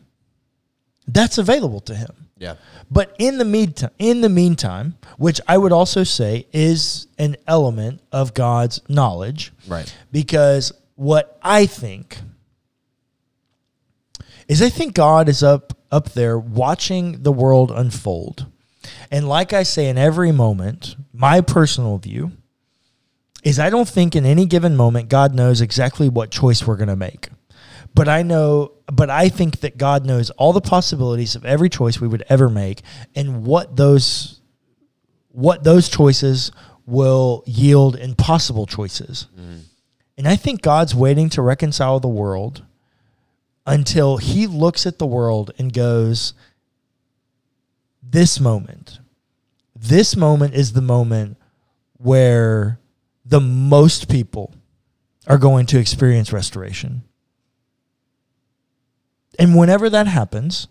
that's 1.09 1.39
available 1.39 1.81
to 1.81 1.95
him. 1.95 2.28
Yeah, 2.39 2.55
But 2.91 3.15
in 3.19 3.39
the 3.39 3.45
meantime, 3.45 3.91
in 3.99 4.21
the 4.21 4.29
meantime, 4.29 4.97
which 5.17 5.41
I 5.49 5.59
would 5.59 5.73
also 5.73 6.05
say 6.05 6.47
is 6.53 7.07
an 7.19 7.37
element 7.47 8.01
of 8.13 8.35
God's 8.35 8.81
knowledge, 8.89 9.53
right. 9.67 9.93
because 10.13 10.73
what 10.95 11.39
I 11.43 11.67
think 11.67 12.19
is 14.47 14.63
I 14.63 14.69
think 14.69 14.95
God 14.95 15.29
is 15.29 15.43
up 15.43 15.77
up 15.91 16.11
there 16.11 16.39
watching 16.39 17.23
the 17.23 17.33
world 17.33 17.71
unfold. 17.71 18.47
And 19.11 19.29
like 19.29 19.53
I 19.53 19.63
say 19.63 19.89
in 19.89 19.99
every 19.99 20.33
moment, 20.33 20.97
my 21.13 21.41
personal 21.41 21.99
view 21.99 22.33
is 23.43 23.59
I 23.59 23.71
don't 23.71 23.89
think 23.89 24.15
in 24.15 24.27
any 24.27 24.47
given 24.47 24.77
moment 24.77 25.09
God 25.09 25.35
knows 25.35 25.61
exactly 25.61 26.09
what 26.09 26.31
choice 26.31 26.67
we're 26.67 26.77
going 26.77 26.89
to 26.89 26.97
make. 26.97 27.29
But 27.99 28.09
I 28.09 28.23
know, 28.23 28.75
but 28.87 29.11
I 29.11 29.29
think 29.29 29.59
that 29.59 29.77
God 29.77 30.07
knows 30.07 30.31
all 30.31 30.53
the 30.53 30.61
possibilities 30.61 31.35
of 31.35 31.45
every 31.45 31.69
choice 31.69 32.01
we 32.01 32.07
would 32.07 32.23
ever 32.29 32.49
make 32.49 32.83
and 33.17 33.45
what 33.45 33.75
those 33.75 34.41
what 35.33 35.65
those 35.65 35.89
choices 35.89 36.53
will 36.87 37.43
yield 37.45 37.97
in 37.97 38.15
possible 38.15 38.67
choices. 38.67 39.27
Mm-hmm. 39.37 39.59
And 40.17 40.29
I 40.29 40.37
think 40.37 40.63
God's 40.63 40.95
waiting 40.95 41.29
to 41.31 41.43
reconcile 41.43 41.99
the 41.99 42.07
world 42.07 42.63
until 43.67 44.19
he 44.19 44.47
looks 44.47 44.87
at 44.87 45.01
the 45.01 45.07
world 45.07 45.51
and 45.59 45.73
goes, 45.73 46.35
This 48.01 48.39
moment, 48.39 49.01
this 49.75 50.15
moment 50.15 50.55
is 50.55 50.73
the 50.73 50.81
moment 50.81 51.37
where 51.97 52.79
the 53.25 53.41
most 53.41 54.09
people 54.09 54.55
are 55.27 55.39
going 55.39 55.67
to 55.67 55.81
experience 55.81 56.33
restoration. 56.33 57.03
And 59.39 59.57
whenever 59.57 59.89
that 59.89 60.09
happens, 60.09 60.67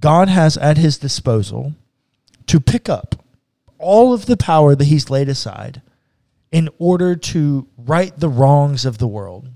God 0.00 0.28
has 0.28 0.56
at 0.56 0.78
his 0.78 0.96
disposal 0.98 1.74
to 2.46 2.58
pick 2.58 2.88
up 2.88 3.22
all 3.78 4.12
of 4.12 4.26
the 4.26 4.36
power 4.36 4.74
that 4.74 4.86
he's 4.86 5.10
laid 5.10 5.28
aside 5.28 5.82
in 6.50 6.68
order 6.78 7.14
to 7.14 7.68
right 7.76 8.18
the 8.18 8.28
wrongs 8.28 8.86
of 8.86 8.98
the 8.98 9.06
world. 9.06 9.48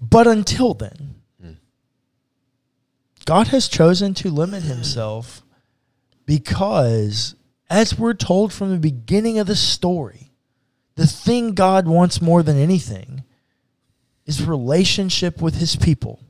But 0.00 0.26
until 0.26 0.74
then, 0.74 1.14
God 3.24 3.48
has 3.48 3.68
chosen 3.68 4.14
to 4.14 4.30
limit 4.30 4.62
himself 4.62 5.42
because, 6.24 7.34
as 7.68 7.98
we're 7.98 8.14
told 8.14 8.52
from 8.52 8.70
the 8.70 8.78
beginning 8.78 9.38
of 9.38 9.46
the 9.46 9.56
story, 9.56 10.30
the 10.94 11.06
thing 11.06 11.52
God 11.52 11.86
wants 11.86 12.22
more 12.22 12.42
than 12.42 12.56
anything 12.56 13.22
is 14.28 14.44
relationship 14.44 15.40
with 15.40 15.56
his 15.56 15.74
people, 15.74 16.20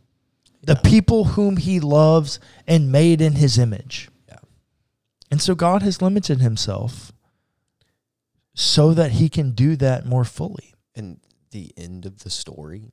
the 0.63 0.77
people 0.77 1.25
whom 1.25 1.57
he 1.57 1.81
loves 1.81 2.39
and 2.67 2.91
made 2.93 3.21
in 3.21 3.33
his 3.35 3.59
image. 3.59 4.09
Yeah. 4.29 4.39
And 5.33 5.43
so 5.43 5.55
God 5.57 5.83
has 5.83 6.01
limited 6.01 6.41
himself 6.41 7.13
so 8.55 8.95
that 8.95 9.13
he 9.13 9.29
can 9.29 9.51
do 9.51 9.75
that 9.77 10.07
more 10.07 10.25
fully. 10.25 10.75
And 10.95 11.19
the 11.51 11.73
end 11.77 12.07
of 12.07 12.21
the 12.21 12.31
story 12.31 12.93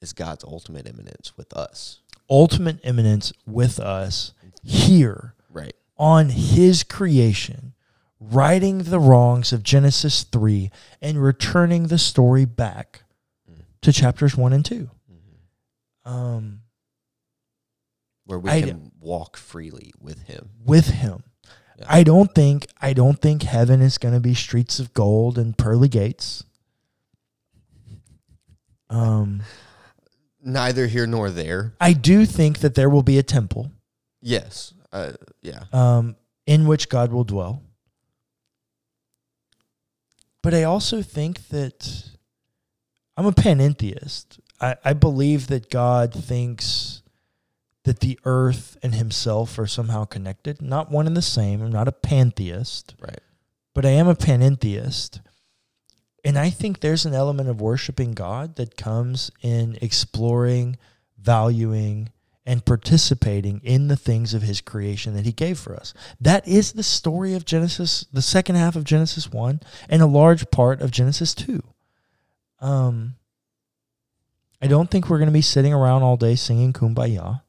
is 0.00 0.12
God's 0.12 0.44
ultimate 0.44 0.86
immanence 0.86 1.36
with 1.36 1.52
us. 1.52 2.00
Ultimate 2.30 2.78
immanence 2.84 3.32
with 3.46 3.80
us 3.80 4.32
here 4.62 5.34
Right. 5.50 5.74
on 5.96 6.28
his 6.28 6.84
creation, 6.84 7.72
righting 8.20 8.84
the 8.84 9.00
wrongs 9.00 9.52
of 9.52 9.62
Genesis 9.64 10.22
3 10.22 10.70
and 11.02 11.20
returning 11.20 11.88
the 11.88 11.98
story 11.98 12.44
back 12.44 13.02
to 13.86 13.92
chapters 13.92 14.36
1 14.36 14.52
and 14.52 14.64
2. 14.64 14.90
Um, 16.04 16.60
Where 18.24 18.38
we 18.38 18.50
I 18.50 18.60
can 18.62 18.90
walk 19.00 19.36
freely 19.36 19.92
with 20.00 20.22
him. 20.24 20.50
with 20.64 20.88
him. 20.88 21.22
Yeah. 21.78 21.84
I 21.88 22.02
don't 22.02 22.34
think 22.34 22.66
I 22.80 22.92
don't 22.92 23.20
think 23.20 23.42
heaven 23.42 23.80
is 23.80 23.98
going 23.98 24.14
to 24.14 24.20
be 24.20 24.34
streets 24.34 24.80
of 24.80 24.92
gold 24.92 25.38
and 25.38 25.56
pearly 25.56 25.88
gates. 25.88 26.42
Um, 28.90 29.42
Neither 30.42 30.86
here 30.86 31.06
nor 31.06 31.30
there. 31.30 31.74
I 31.80 31.92
do 31.92 32.24
think 32.26 32.58
that 32.60 32.74
there 32.74 32.88
will 32.90 33.02
be 33.02 33.18
a 33.18 33.22
temple 33.22 33.70
Yes. 34.20 34.72
Uh, 34.92 35.12
yeah. 35.42 35.64
um, 35.72 36.16
in 36.46 36.66
which 36.66 36.88
God 36.88 37.12
will 37.12 37.24
dwell. 37.24 37.62
But 40.42 40.54
I 40.54 40.62
also 40.62 41.02
think 41.02 41.48
that 41.48 42.10
I'm 43.16 43.26
a 43.26 43.32
panentheist. 43.32 44.38
I, 44.60 44.76
I 44.84 44.92
believe 44.92 45.48
that 45.48 45.70
God 45.70 46.12
thinks 46.12 47.02
that 47.84 48.00
the 48.00 48.18
earth 48.24 48.76
and 48.82 48.94
himself 48.94 49.58
are 49.58 49.66
somehow 49.66 50.04
connected, 50.04 50.60
not 50.60 50.90
one 50.90 51.06
and 51.06 51.16
the 51.16 51.22
same. 51.22 51.62
I'm 51.62 51.70
not 51.72 51.88
a 51.88 51.92
pantheist. 51.92 52.94
Right. 53.00 53.20
but 53.74 53.86
I 53.86 53.90
am 53.90 54.08
a 54.08 54.16
panentheist. 54.16 55.20
And 56.24 56.36
I 56.36 56.50
think 56.50 56.80
there's 56.80 57.06
an 57.06 57.14
element 57.14 57.48
of 57.48 57.60
worshiping 57.60 58.12
God 58.12 58.56
that 58.56 58.76
comes 58.76 59.30
in 59.42 59.78
exploring, 59.80 60.76
valuing, 61.16 62.10
and 62.44 62.64
participating 62.64 63.60
in 63.62 63.88
the 63.88 63.96
things 63.96 64.34
of 64.34 64.42
his 64.42 64.60
creation 64.60 65.14
that 65.14 65.24
he 65.24 65.32
gave 65.32 65.58
for 65.58 65.76
us. 65.76 65.94
That 66.20 66.46
is 66.48 66.72
the 66.72 66.82
story 66.82 67.34
of 67.34 67.44
Genesis, 67.44 68.06
the 68.12 68.22
second 68.22 68.56
half 68.56 68.74
of 68.74 68.84
Genesis 68.84 69.30
1, 69.30 69.60
and 69.88 70.02
a 70.02 70.06
large 70.06 70.50
part 70.50 70.80
of 70.80 70.90
Genesis 70.90 71.34
2. 71.34 71.62
Um, 72.60 73.16
I 74.60 74.66
don't 74.66 74.90
think 74.90 75.08
we're 75.08 75.18
going 75.18 75.28
to 75.28 75.32
be 75.32 75.42
sitting 75.42 75.74
around 75.74 76.02
all 76.02 76.16
day 76.16 76.34
singing 76.34 76.72
kumbaya. 76.72 77.42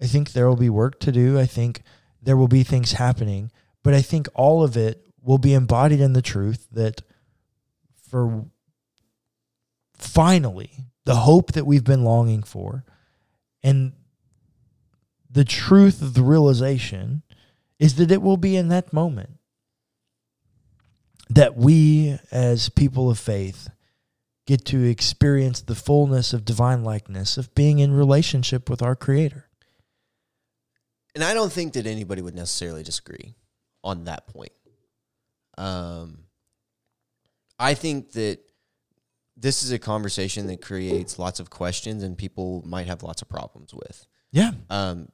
I 0.00 0.06
think 0.06 0.32
there 0.32 0.48
will 0.48 0.56
be 0.56 0.70
work 0.70 1.00
to 1.00 1.12
do. 1.12 1.38
I 1.38 1.46
think 1.46 1.82
there 2.22 2.36
will 2.36 2.48
be 2.48 2.62
things 2.62 2.92
happening, 2.92 3.50
but 3.82 3.94
I 3.94 4.02
think 4.02 4.28
all 4.34 4.62
of 4.62 4.76
it 4.76 5.06
will 5.22 5.38
be 5.38 5.54
embodied 5.54 6.00
in 6.00 6.12
the 6.12 6.22
truth 6.22 6.66
that 6.72 7.02
for 8.08 8.46
finally 9.96 10.70
the 11.04 11.16
hope 11.16 11.52
that 11.52 11.66
we've 11.66 11.84
been 11.84 12.04
longing 12.04 12.42
for 12.42 12.84
and 13.62 13.92
the 15.30 15.44
truth 15.44 16.00
of 16.00 16.14
the 16.14 16.22
realization 16.22 17.22
is 17.78 17.96
that 17.96 18.10
it 18.10 18.22
will 18.22 18.36
be 18.36 18.56
in 18.56 18.68
that 18.68 18.92
moment 18.92 19.38
that 21.28 21.56
we 21.56 22.18
as 22.30 22.68
people 22.70 23.10
of 23.10 23.18
faith 23.18 23.68
get 24.48 24.64
to 24.64 24.82
experience 24.82 25.60
the 25.60 25.74
fullness 25.74 26.32
of 26.32 26.42
divine 26.42 26.82
likeness 26.82 27.36
of 27.36 27.54
being 27.54 27.80
in 27.80 27.92
relationship 27.92 28.70
with 28.70 28.80
our 28.80 28.96
creator 28.96 29.44
And 31.14 31.22
I 31.22 31.34
don't 31.34 31.52
think 31.52 31.74
that 31.74 31.86
anybody 31.86 32.22
would 32.22 32.34
necessarily 32.34 32.82
disagree 32.82 33.34
on 33.84 34.04
that 34.04 34.26
point. 34.26 34.52
Um, 35.58 36.20
I 37.58 37.74
think 37.74 38.12
that 38.12 38.38
this 39.36 39.62
is 39.62 39.70
a 39.70 39.78
conversation 39.78 40.46
that 40.46 40.62
creates 40.62 41.18
lots 41.18 41.40
of 41.40 41.50
questions 41.50 42.02
and 42.02 42.16
people 42.16 42.62
might 42.66 42.86
have 42.86 43.02
lots 43.02 43.20
of 43.20 43.28
problems 43.28 43.74
with 43.74 44.06
yeah 44.32 44.52
um, 44.70 45.08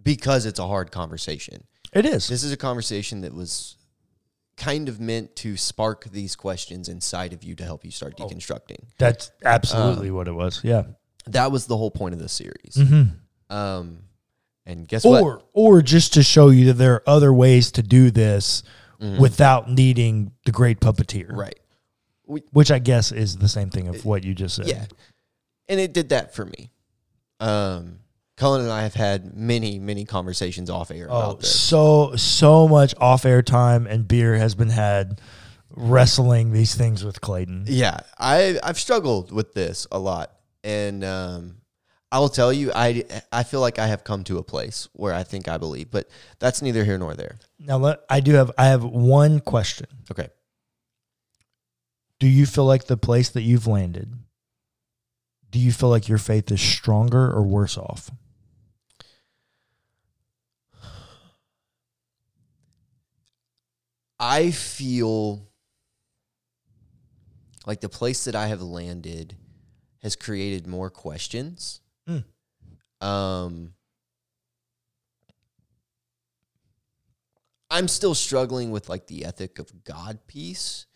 because 0.00 0.46
it's 0.46 0.60
a 0.60 0.66
hard 0.68 0.92
conversation. 0.92 1.64
it 1.92 2.06
is 2.06 2.28
This 2.28 2.44
is 2.44 2.52
a 2.52 2.56
conversation 2.56 3.22
that 3.22 3.34
was 3.34 3.76
kind 4.58 4.88
of 4.88 4.98
meant 5.00 5.34
to 5.36 5.56
spark 5.56 6.04
these 6.10 6.36
questions 6.36 6.88
inside 6.88 7.32
of 7.32 7.42
you 7.44 7.54
to 7.54 7.64
help 7.64 7.84
you 7.84 7.90
start 7.90 8.14
Oh. 8.18 8.26
deconstructing. 8.26 8.84
that's 8.98 9.30
absolutely 9.44 10.10
what 10.10 10.28
it 10.28 10.32
was 10.32 10.60
yeah 10.62 10.82
That 11.26 11.50
was 11.52 11.66
the 11.66 11.76
whole 11.76 11.90
point 11.90 12.14
of 12.14 12.20
the 12.20 12.28
series. 12.28 12.74
mm-hmm. 12.76 13.54
Um, 13.56 14.00
and 14.66 14.86
guess 14.86 15.04
what? 15.04 15.22
or 15.22 15.42
or 15.54 15.80
just 15.80 16.12
to 16.14 16.22
show 16.22 16.50
you 16.50 16.66
that 16.66 16.74
there 16.74 16.94
are 16.94 17.02
other 17.08 17.32
ways 17.32 17.72
to 17.72 17.82
do 17.82 18.10
this 18.10 18.62
Mhm. 19.00 19.18
without 19.20 19.70
needing 19.70 20.32
the 20.44 20.50
great 20.52 20.80
puppeteer 20.80 21.30
right. 21.32 21.58
which 22.26 22.70
i 22.72 22.78
guess 22.80 23.12
is 23.12 23.36
the 23.36 23.48
same 23.48 23.70
thing 23.70 23.86
of 23.88 24.04
what 24.04 24.24
you 24.24 24.34
just 24.34 24.56
said 24.56 24.66
Yeah. 24.66 24.84
And 25.70 25.78
it 25.78 25.92
did 25.92 26.08
that 26.08 26.34
for 26.34 26.44
me. 26.46 26.72
Um, 27.40 28.00
Cullen 28.38 28.62
and 28.62 28.70
I 28.70 28.82
have 28.82 28.94
had 28.94 29.36
many, 29.36 29.78
many 29.80 30.04
conversations 30.04 30.70
off 30.70 30.90
air 30.92 31.08
oh 31.10 31.16
about 31.16 31.40
this. 31.40 31.60
so 31.60 32.14
so 32.16 32.68
much 32.68 32.94
off-air 32.98 33.42
time 33.42 33.86
and 33.86 34.06
beer 34.06 34.36
has 34.36 34.54
been 34.54 34.70
had 34.70 35.20
wrestling 35.70 36.52
these 36.52 36.74
things 36.74 37.04
with 37.04 37.20
clayton. 37.20 37.64
Yeah, 37.66 37.98
I 38.16 38.58
I've 38.62 38.78
struggled 38.78 39.32
with 39.32 39.54
this 39.54 39.88
a 39.90 39.98
lot, 39.98 40.32
and 40.62 41.02
um, 41.02 41.56
I 42.12 42.20
will 42.20 42.28
tell 42.28 42.52
you, 42.52 42.70
I 42.74 43.04
I 43.32 43.42
feel 43.42 43.60
like 43.60 43.80
I 43.80 43.88
have 43.88 44.04
come 44.04 44.22
to 44.24 44.38
a 44.38 44.44
place 44.44 44.88
where 44.92 45.12
I 45.12 45.24
think 45.24 45.48
I 45.48 45.58
believe, 45.58 45.90
but 45.90 46.08
that's 46.38 46.62
neither 46.62 46.84
here 46.84 46.96
nor 46.96 47.14
there. 47.14 47.38
now 47.58 47.76
let, 47.76 48.00
i 48.08 48.20
do 48.20 48.34
have 48.34 48.52
i 48.56 48.66
have 48.66 48.84
one 48.84 49.40
question. 49.40 49.88
Okay, 50.12 50.28
do 52.20 52.28
you 52.28 52.46
feel 52.46 52.64
like 52.66 52.84
the 52.84 52.96
place 52.96 53.30
that 53.30 53.42
you've 53.42 53.66
landed 53.66 54.14
do 55.50 55.58
you 55.58 55.72
feel 55.72 55.88
like 55.88 56.08
your 56.08 56.18
faith 56.18 56.50
is 56.52 56.60
stronger 56.60 57.30
or 57.32 57.42
worse 57.42 57.78
off 57.78 58.10
I 64.20 64.50
feel 64.50 65.46
like 67.66 67.80
the 67.80 67.88
place 67.88 68.24
that 68.24 68.34
I 68.34 68.46
have 68.48 68.62
landed 68.62 69.36
has 70.02 70.16
created 70.16 70.66
more 70.66 70.90
questions. 70.90 71.80
Mm. 72.08 72.24
Um, 73.00 73.74
I'm 77.70 77.88
still 77.88 78.14
struggling 78.14 78.70
with 78.70 78.88
like 78.88 79.06
the 79.06 79.24
ethic 79.24 79.58
of 79.58 79.84
God 79.84 80.18
piece, 80.26 80.86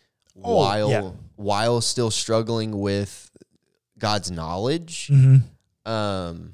Oh, 0.43 0.57
while 0.57 0.89
yeah. 0.89 1.11
while 1.35 1.79
still 1.81 2.09
struggling 2.09 2.79
with 2.79 3.29
God's 3.99 4.31
knowledge. 4.31 5.07
mm-hmm. 5.11 5.37
Um, 5.89 6.53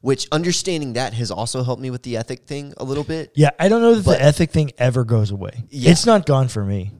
Which 0.00 0.26
understanding 0.32 0.94
that 0.94 1.14
has 1.14 1.30
also 1.30 1.62
helped 1.62 1.80
me 1.82 1.90
with 1.90 2.02
the 2.02 2.16
ethic 2.16 2.46
thing 2.46 2.74
a 2.76 2.84
little 2.84 3.04
bit. 3.04 3.32
Yeah, 3.34 3.50
I 3.58 3.68
don't 3.68 3.80
know 3.82 3.94
that 3.94 4.04
But- 4.04 4.18
the 4.18 4.24
ethic 4.24 4.50
thing 4.50 4.72
ever 4.78 5.04
goes 5.04 5.30
away. 5.30 5.64
Yeah. 5.70 5.90
It's 5.92 6.06
not 6.06 6.26
gone 6.26 6.48
for 6.48 6.64
me. 6.64 6.90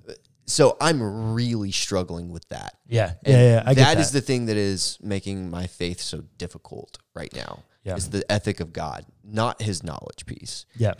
So 0.47 0.77
I'm 0.81 1.35
really 1.35 1.71
struggling 1.71 2.31
with 2.31 2.49
that. 2.49 2.75
Yeah, 2.89 3.13
And 3.25 3.35
yeah, 3.35 3.43
yeah. 3.43 3.63
I 3.65 3.75
get 3.75 3.85
that 3.85 3.95
that. 3.95 4.01
is 4.01 4.11
the 4.11 4.21
thing 4.21 4.47
that 4.47 4.57
is 4.57 4.99
making 5.01 5.49
my 5.51 5.67
faith 5.69 6.01
so 6.01 6.25
difficult 6.39 6.99
right 7.15 7.33
now. 7.35 7.63
Yeah. 7.85 7.97
Is 7.97 8.11
the 8.11 8.31
ethic 8.31 8.61
of 8.61 8.73
God, 8.73 9.07
not 9.25 9.63
his 9.63 9.83
knowledge 9.85 10.27
piece. 10.27 10.67
yeah, 10.77 10.95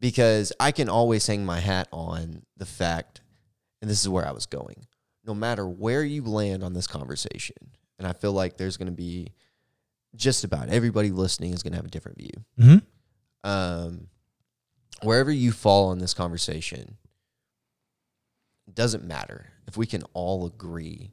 Because 0.00 0.52
I 0.60 0.70
can 0.72 0.88
always 0.88 1.26
hang 1.26 1.46
my 1.46 1.60
hat 1.60 1.88
on 1.92 2.42
the 2.58 2.66
fact, 2.66 3.22
and 3.80 3.90
this 3.90 4.00
is 4.02 4.08
where 4.08 4.26
I 4.26 4.32
was 4.32 4.44
going. 4.44 4.86
No 5.24 5.34
matter 5.34 5.66
where 5.66 6.02
you 6.04 6.22
land 6.24 6.62
on 6.62 6.74
this 6.74 6.86
conversation, 6.86 7.56
and 7.98 8.06
I 8.06 8.12
feel 8.12 8.32
like 8.32 8.58
there's 8.58 8.76
going 8.76 8.86
to 8.88 8.92
be 8.92 9.32
just 10.16 10.44
about 10.44 10.68
everybody 10.68 11.10
listening 11.10 11.52
is 11.52 11.62
going 11.62 11.72
to 11.72 11.76
have 11.76 11.84
a 11.86 11.90
different 11.90 12.18
view. 12.18 12.32
hmm 12.58 12.76
Um, 13.44 14.08
wherever 15.02 15.30
you 15.30 15.52
fall 15.52 15.88
on 15.88 15.98
this 15.98 16.14
conversation, 16.14 16.96
it 18.66 18.74
doesn't 18.74 19.04
matter 19.04 19.52
if 19.66 19.76
we 19.76 19.86
can 19.86 20.02
all 20.14 20.46
agree 20.46 21.12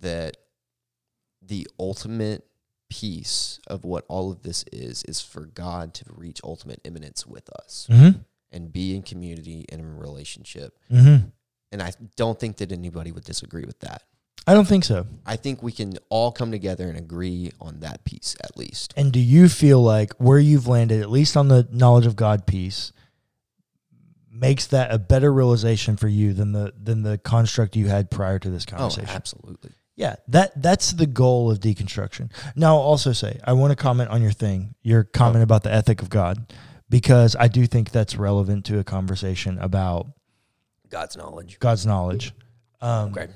that 0.00 0.36
the 1.40 1.66
ultimate 1.78 2.46
piece 2.88 3.58
of 3.66 3.84
what 3.84 4.04
all 4.08 4.30
of 4.30 4.42
this 4.42 4.64
is 4.70 5.02
is 5.04 5.20
for 5.20 5.46
God 5.46 5.94
to 5.94 6.04
reach 6.08 6.40
ultimate 6.44 6.80
immanence 6.84 7.26
with 7.26 7.48
us 7.50 7.86
hmm 7.90 8.10
and 8.54 8.70
be 8.70 8.94
in 8.94 9.02
community 9.02 9.64
and 9.70 9.80
in 9.80 9.96
relationship. 9.96 10.76
hmm 10.90 11.16
And 11.72 11.82
I 11.82 11.92
don't 12.16 12.38
think 12.38 12.58
that 12.58 12.70
anybody 12.70 13.10
would 13.10 13.24
disagree 13.24 13.64
with 13.64 13.80
that. 13.80 14.02
I 14.46 14.54
don't 14.54 14.66
think 14.66 14.84
so. 14.84 15.06
I 15.24 15.36
think 15.36 15.62
we 15.62 15.70
can 15.72 15.94
all 16.08 16.32
come 16.32 16.50
together 16.50 16.88
and 16.88 16.98
agree 16.98 17.52
on 17.60 17.80
that 17.80 18.04
piece 18.04 18.34
at 18.42 18.56
least. 18.56 18.92
And 18.96 19.12
do 19.12 19.20
you 19.20 19.48
feel 19.48 19.80
like 19.80 20.12
where 20.14 20.38
you've 20.38 20.66
landed, 20.66 21.00
at 21.00 21.10
least 21.10 21.36
on 21.36 21.48
the 21.48 21.68
knowledge 21.70 22.06
of 22.06 22.16
God 22.16 22.44
piece, 22.46 22.92
makes 24.30 24.66
that 24.68 24.92
a 24.92 24.98
better 24.98 25.32
realization 25.32 25.96
for 25.96 26.08
you 26.08 26.32
than 26.32 26.52
the 26.52 26.72
than 26.80 27.02
the 27.02 27.18
construct 27.18 27.76
you 27.76 27.86
had 27.86 28.10
prior 28.10 28.38
to 28.38 28.50
this 28.50 28.64
Oh, 28.72 28.76
conversation? 28.76 29.08
absolutely. 29.10 29.72
Yeah, 29.94 30.16
that 30.28 30.60
that's 30.60 30.92
the 30.92 31.06
goal 31.06 31.50
of 31.50 31.60
deconstruction. 31.60 32.32
Now, 32.56 32.76
I'll 32.76 32.82
also 32.82 33.12
say 33.12 33.38
I 33.44 33.52
want 33.52 33.70
to 33.72 33.76
comment 33.76 34.10
on 34.10 34.22
your 34.22 34.32
thing, 34.32 34.74
your 34.82 35.04
comment 35.04 35.44
about 35.44 35.62
the 35.62 35.72
ethic 35.72 36.02
of 36.02 36.08
God, 36.10 36.52
because 36.88 37.36
I 37.38 37.46
do 37.48 37.66
think 37.66 37.90
that's 37.90 38.16
relevant 38.16 38.64
to 38.66 38.78
a 38.78 38.84
conversation 38.84 39.58
about 39.58 40.06
God's 40.88 41.16
knowledge. 41.16 41.58
God's 41.60 41.86
knowledge. 41.86 42.32
Um, 42.80 43.10
Okay. 43.12 43.28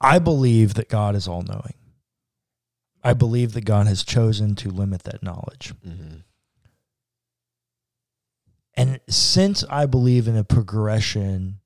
I 0.00 0.18
believe 0.18 0.74
that 0.74 0.88
God 0.88 1.14
is 1.14 1.26
all 1.26 1.42
knowing. 1.42 1.74
I 3.02 3.14
believe 3.14 3.52
that 3.52 3.64
God 3.64 3.86
has 3.86 4.02
chosen 4.02 4.56
to 4.56 4.68
limit 4.68 5.04
that 5.04 5.22
knowledge. 5.22 5.72
Mm-hmm. 5.86 6.16
And 8.74 9.00
since 9.08 9.64
I 9.70 9.86
believe 9.86 10.28
in 10.28 10.36
a 10.36 10.44
progression 10.44 11.60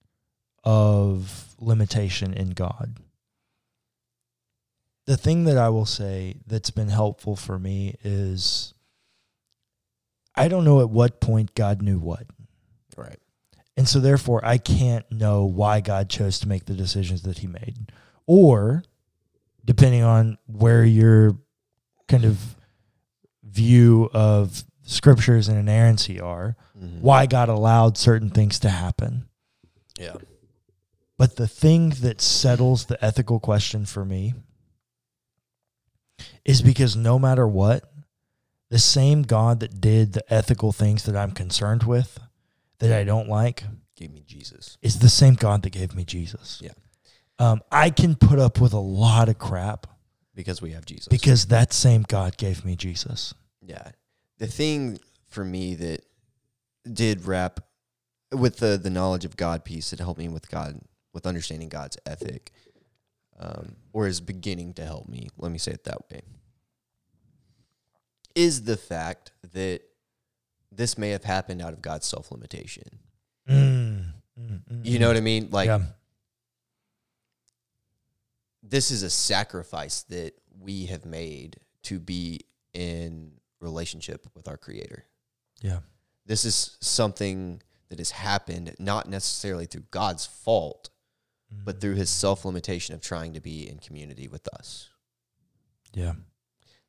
of 0.63 1.55
limitation 1.59 2.33
in 2.35 2.51
God, 2.51 2.99
the 5.07 5.17
thing 5.17 5.45
that 5.45 5.59
I 5.59 5.71
will 5.71 5.87
say 5.87 6.37
that's 6.47 6.71
been 6.71 6.89
helpful 6.89 7.35
for 7.35 7.59
me 7.59 7.97
is 8.05 8.75
I 10.37 10.47
don't 10.47 10.65
know 10.65 10.81
at 10.81 10.91
what 10.91 11.21
point 11.21 11.55
God 11.55 11.83
knew 11.83 11.99
what. 11.99 12.27
Right. 12.97 13.19
And 13.77 13.89
so 13.89 13.99
therefore 13.99 14.45
I 14.45 14.59
can't 14.59 15.11
know 15.11 15.47
why 15.47 15.81
God 15.81 16.09
chose 16.09 16.39
to 16.41 16.49
make 16.49 16.67
the 16.67 16.75
decisions 16.75 17.23
that 17.23 17.39
he 17.39 17.47
made. 17.47 17.91
Or 18.33 18.85
depending 19.65 20.05
on 20.05 20.39
where 20.47 20.85
your 20.85 21.37
kind 22.07 22.25
of 22.25 22.55
view 23.43 24.09
of 24.15 24.63
scriptures 24.83 25.49
and 25.49 25.59
inerrancy 25.59 26.21
are, 26.21 26.57
Mhm. 26.79 27.01
why 27.01 27.27
God 27.27 27.49
allowed 27.49 27.99
certain 27.99 28.31
things 28.31 28.61
to 28.61 28.71
happen. 28.71 29.29
Yeah. 29.99 30.15
But 31.19 31.35
the 31.35 31.49
thing 31.49 31.91
that 31.91 32.21
settles 32.21 32.85
the 32.85 33.05
ethical 33.05 33.41
question 33.41 33.85
for 33.85 34.05
me 34.05 34.35
is 36.45 36.63
because 36.63 36.95
no 36.95 37.19
matter 37.19 37.49
what, 37.49 37.93
the 38.69 38.79
same 38.79 39.23
God 39.23 39.59
that 39.59 39.81
did 39.81 40.13
the 40.13 40.33
ethical 40.33 40.71
things 40.73 41.03
that 41.03 41.17
I'm 41.17 41.33
concerned 41.33 41.83
with, 41.83 42.21
that 42.79 42.93
I 42.93 43.03
don't 43.03 43.29
like, 43.29 43.65
Gave 43.97 44.13
me 44.13 44.23
Jesus. 44.25 44.79
is 44.83 45.01
the 45.01 45.09
same 45.09 45.35
God 45.35 45.63
that 45.63 45.71
gave 45.71 45.97
me 45.97 46.05
Jesus. 46.05 46.61
Yeah. 46.63 46.75
Um, 47.41 47.63
I 47.73 47.91
can 47.91 48.15
put 48.17 48.39
up 48.39 48.61
with 48.61 48.75
a 48.75 48.79
lot 48.79 49.29
of 49.31 49.39
crap 49.39 49.87
Because 50.35 50.61
we 50.63 50.73
have 50.73 50.85
Jesus. 50.85 51.09
because 51.09 51.47
that 51.47 51.73
same 51.73 52.03
God 52.03 52.37
gave 52.37 52.65
me 52.65 52.77
Jesus. 52.77 53.35
yeah. 53.67 53.91
The 54.39 54.47
thing 54.47 54.99
for 55.29 55.45
me 55.45 55.75
that 55.75 56.05
did 56.91 57.27
wrap 57.27 57.61
with 58.33 58.57
the 58.59 58.79
the 58.79 58.89
knowledge 58.91 59.25
of 59.25 59.37
God 59.37 59.65
piece 59.65 59.91
that 59.91 59.99
helped 60.01 60.19
me 60.19 60.29
with 60.29 60.49
God 60.51 60.81
with 61.13 61.27
understanding 61.27 61.69
God's 61.69 61.99
ethic, 62.07 62.53
um, 63.39 63.77
or 63.93 64.07
is 64.07 64.21
beginning 64.21 64.73
to 64.75 64.85
help 64.85 65.09
me. 65.09 65.29
Let 65.37 65.51
me 65.53 65.59
say 65.59 65.73
it 65.73 65.85
that 65.85 65.99
way. 66.11 66.23
Is 68.35 68.63
the 68.63 68.77
fact 68.77 69.33
that 69.53 69.81
this 70.73 70.97
may 70.97 71.11
have 71.11 71.25
happened 71.25 71.61
out 71.61 71.73
of 71.73 71.83
God's 71.83 72.07
self 72.07 72.31
limitation. 72.31 72.85
Mm, 73.49 74.05
mm, 74.41 74.61
mm, 74.73 74.85
You 74.85 74.99
know 75.01 75.09
what 75.09 75.17
I 75.17 75.21
mean? 75.21 75.49
Like 75.51 75.67
yeah. 75.67 75.81
This 78.71 78.91
is 78.91 79.03
a 79.03 79.11
sacrifice 79.11 80.03
that 80.05 80.33
we 80.61 80.87
have 80.87 81.05
made 81.05 81.59
to 81.83 81.99
be 81.99 82.41
in 82.73 83.33
relationship 83.61 84.27
with 84.35 84.49
our 84.49 84.57
creator. 84.57 85.05
Yeah. 85.61 85.81
This 86.25 86.45
is 86.45 86.77
something 86.81 87.63
that 87.89 87.99
has 87.99 88.13
happened 88.13 88.75
not 88.79 89.09
necessarily 89.09 89.67
through 89.67 89.85
God's 89.91 90.25
fault, 90.25 90.91
but 91.65 91.81
through 91.81 91.97
his 91.97 92.09
mm. 92.09 92.15
self-limitation 92.15 92.95
of 92.95 93.01
trying 93.01 93.33
to 93.33 93.41
be 93.41 93.69
in 93.69 93.79
community 93.79 94.29
with 94.29 94.47
us. 94.55 94.89
Yeah. 95.93 96.15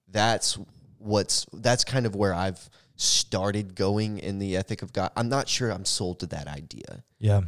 That's 0.08 0.60
what's 1.00 1.48
that's 1.52 1.84
kind 1.84 2.06
of 2.06 2.16
where 2.16 2.34
I've 2.34 2.70
started 2.96 3.74
going 3.74 4.20
in 4.20 4.38
the 4.38 4.56
ethic 4.56 4.84
of 4.84 4.94
God. 4.94 5.12
I'm 5.16 5.30
not 5.30 5.50
sure 5.50 5.72
I'm 5.72 5.86
sold 5.86 6.20
to 6.20 6.28
that 6.28 6.48
idea, 6.48 7.04
Yeah. 7.18 7.42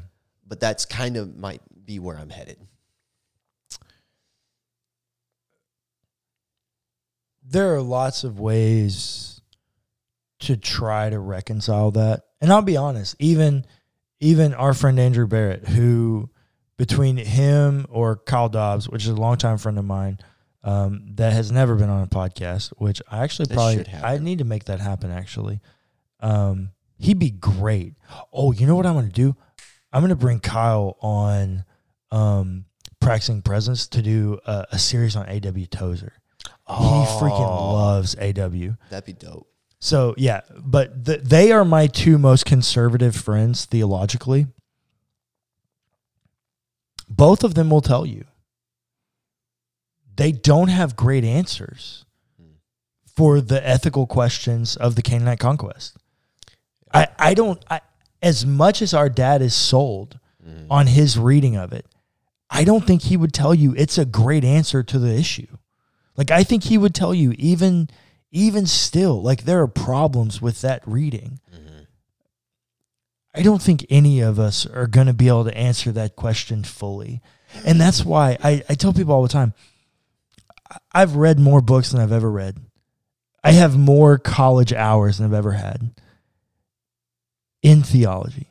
but 0.47 0.59
that's 0.59 0.85
kind 0.85 1.17
of 1.17 1.37
might 1.37 1.61
be 1.85 1.99
where 1.99 2.17
I'm 2.17 2.31
headed. 2.31 2.57
There 7.45 7.75
are 7.75 7.81
lots 7.81 8.23
of 8.23 8.39
ways 8.39 9.41
to 10.39 10.57
try 10.57 11.09
to 11.09 11.19
reconcile 11.19 11.91
that. 11.91 12.23
And 12.41 12.51
I'll 12.51 12.61
be 12.61 12.77
honest, 12.77 13.15
even 13.19 13.65
even 14.19 14.53
our 14.53 14.73
friend 14.73 14.99
Andrew 14.99 15.27
Barrett, 15.27 15.67
who 15.67 16.29
between 16.77 17.17
him 17.17 17.85
or 17.89 18.15
Kyle 18.17 18.49
Dobbs, 18.49 18.89
which 18.89 19.03
is 19.03 19.09
a 19.09 19.15
longtime 19.15 19.57
friend 19.57 19.77
of 19.77 19.85
mine, 19.85 20.17
um, 20.63 21.03
that 21.15 21.33
has 21.33 21.51
never 21.51 21.75
been 21.75 21.89
on 21.89 22.03
a 22.03 22.07
podcast, 22.07 22.71
which 22.77 23.01
I 23.09 23.23
actually 23.23 23.47
That 23.47 23.53
probably 23.53 23.85
I 23.93 24.17
need 24.17 24.39
to 24.39 24.45
make 24.45 24.65
that 24.65 24.79
happen 24.79 25.11
actually. 25.11 25.59
Um, 26.19 26.71
he'd 26.97 27.19
be 27.19 27.31
great. 27.31 27.95
Oh, 28.31 28.51
you 28.51 28.65
know 28.65 28.75
what 28.75 28.85
I'm 28.85 28.95
gonna 28.95 29.09
do? 29.09 29.35
I'm 29.91 30.01
gonna 30.01 30.15
bring 30.15 30.39
Kyle 30.39 30.97
on 31.01 31.65
um, 32.11 32.65
practicing 32.99 33.41
presence 33.41 33.87
to 33.87 34.01
do 34.01 34.39
a, 34.45 34.65
a 34.71 34.79
series 34.79 35.15
on 35.15 35.27
A.W. 35.27 35.65
Tozer. 35.67 36.13
He 36.77 37.19
freaking 37.19 37.47
oh. 37.47 37.73
loves 37.73 38.15
AW. 38.15 38.75
That'd 38.89 39.05
be 39.05 39.13
dope. 39.13 39.47
So 39.79 40.15
yeah, 40.17 40.41
but 40.57 41.05
th- 41.05 41.21
they 41.23 41.51
are 41.51 41.65
my 41.65 41.87
two 41.87 42.17
most 42.17 42.45
conservative 42.45 43.15
friends 43.15 43.65
theologically. 43.65 44.47
Both 47.09 47.43
of 47.43 47.53
them 47.55 47.69
will 47.69 47.81
tell 47.81 48.05
you 48.05 48.23
they 50.15 50.31
don't 50.31 50.69
have 50.69 50.95
great 50.95 51.25
answers 51.25 52.05
hmm. 52.39 52.53
for 53.05 53.41
the 53.41 53.67
ethical 53.67 54.07
questions 54.07 54.77
of 54.77 54.95
the 54.95 55.01
Canaanite 55.01 55.39
conquest. 55.39 55.97
I, 56.93 57.07
I 57.19 57.33
don't 57.33 57.63
I, 57.69 57.81
as 58.21 58.45
much 58.45 58.81
as 58.81 58.93
our 58.93 59.09
dad 59.09 59.41
is 59.41 59.53
sold 59.53 60.17
hmm. 60.41 60.65
on 60.69 60.87
his 60.87 61.17
reading 61.17 61.57
of 61.57 61.73
it, 61.73 61.85
I 62.49 62.63
don't 62.63 62.85
think 62.85 63.01
he 63.01 63.17
would 63.17 63.33
tell 63.33 63.53
you 63.53 63.73
it's 63.75 63.97
a 63.97 64.05
great 64.05 64.45
answer 64.45 64.81
to 64.81 64.97
the 64.97 65.13
issue. 65.13 65.57
Like 66.15 66.31
I 66.31 66.43
think 66.43 66.63
he 66.63 66.77
would 66.77 66.93
tell 66.93 67.13
you 67.13 67.33
even 67.37 67.89
even 68.31 68.65
still 68.65 69.21
like 69.21 69.43
there 69.43 69.61
are 69.61 69.67
problems 69.67 70.41
with 70.41 70.61
that 70.61 70.81
reading. 70.87 71.39
Mm-hmm. 71.53 71.83
I 73.35 73.41
don't 73.41 73.61
think 73.61 73.85
any 73.89 74.21
of 74.21 74.39
us 74.39 74.65
are 74.65 74.87
going 74.87 75.07
to 75.07 75.13
be 75.13 75.27
able 75.27 75.45
to 75.45 75.57
answer 75.57 75.91
that 75.91 76.15
question 76.15 76.63
fully. 76.63 77.21
And 77.65 77.79
that's 77.79 78.03
why 78.03 78.37
I, 78.43 78.63
I 78.69 78.75
tell 78.75 78.93
people 78.93 79.13
all 79.13 79.23
the 79.23 79.29
time 79.29 79.53
I've 80.91 81.15
read 81.15 81.39
more 81.39 81.61
books 81.61 81.91
than 81.91 82.01
I've 82.01 82.11
ever 82.11 82.31
read. 82.31 82.57
I 83.43 83.51
have 83.51 83.77
more 83.77 84.17
college 84.17 84.73
hours 84.73 85.17
than 85.17 85.27
I've 85.27 85.33
ever 85.33 85.51
had 85.51 85.91
in 87.61 87.83
theology. 87.83 88.47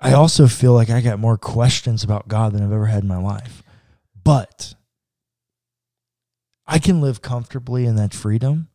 I 0.00 0.12
also 0.12 0.46
feel 0.46 0.74
like 0.74 0.90
I 0.90 1.00
got 1.00 1.18
more 1.18 1.38
questions 1.38 2.04
about 2.04 2.28
God 2.28 2.52
than 2.52 2.62
I've 2.62 2.72
ever 2.72 2.86
had 2.86 3.02
in 3.02 3.08
my 3.08 3.16
life. 3.16 3.62
But 4.22 4.74
I 6.66 6.78
can 6.78 7.00
live 7.00 7.20
comfortably 7.22 7.84
in 7.86 7.96
that 7.96 8.14
freedom 8.14 8.68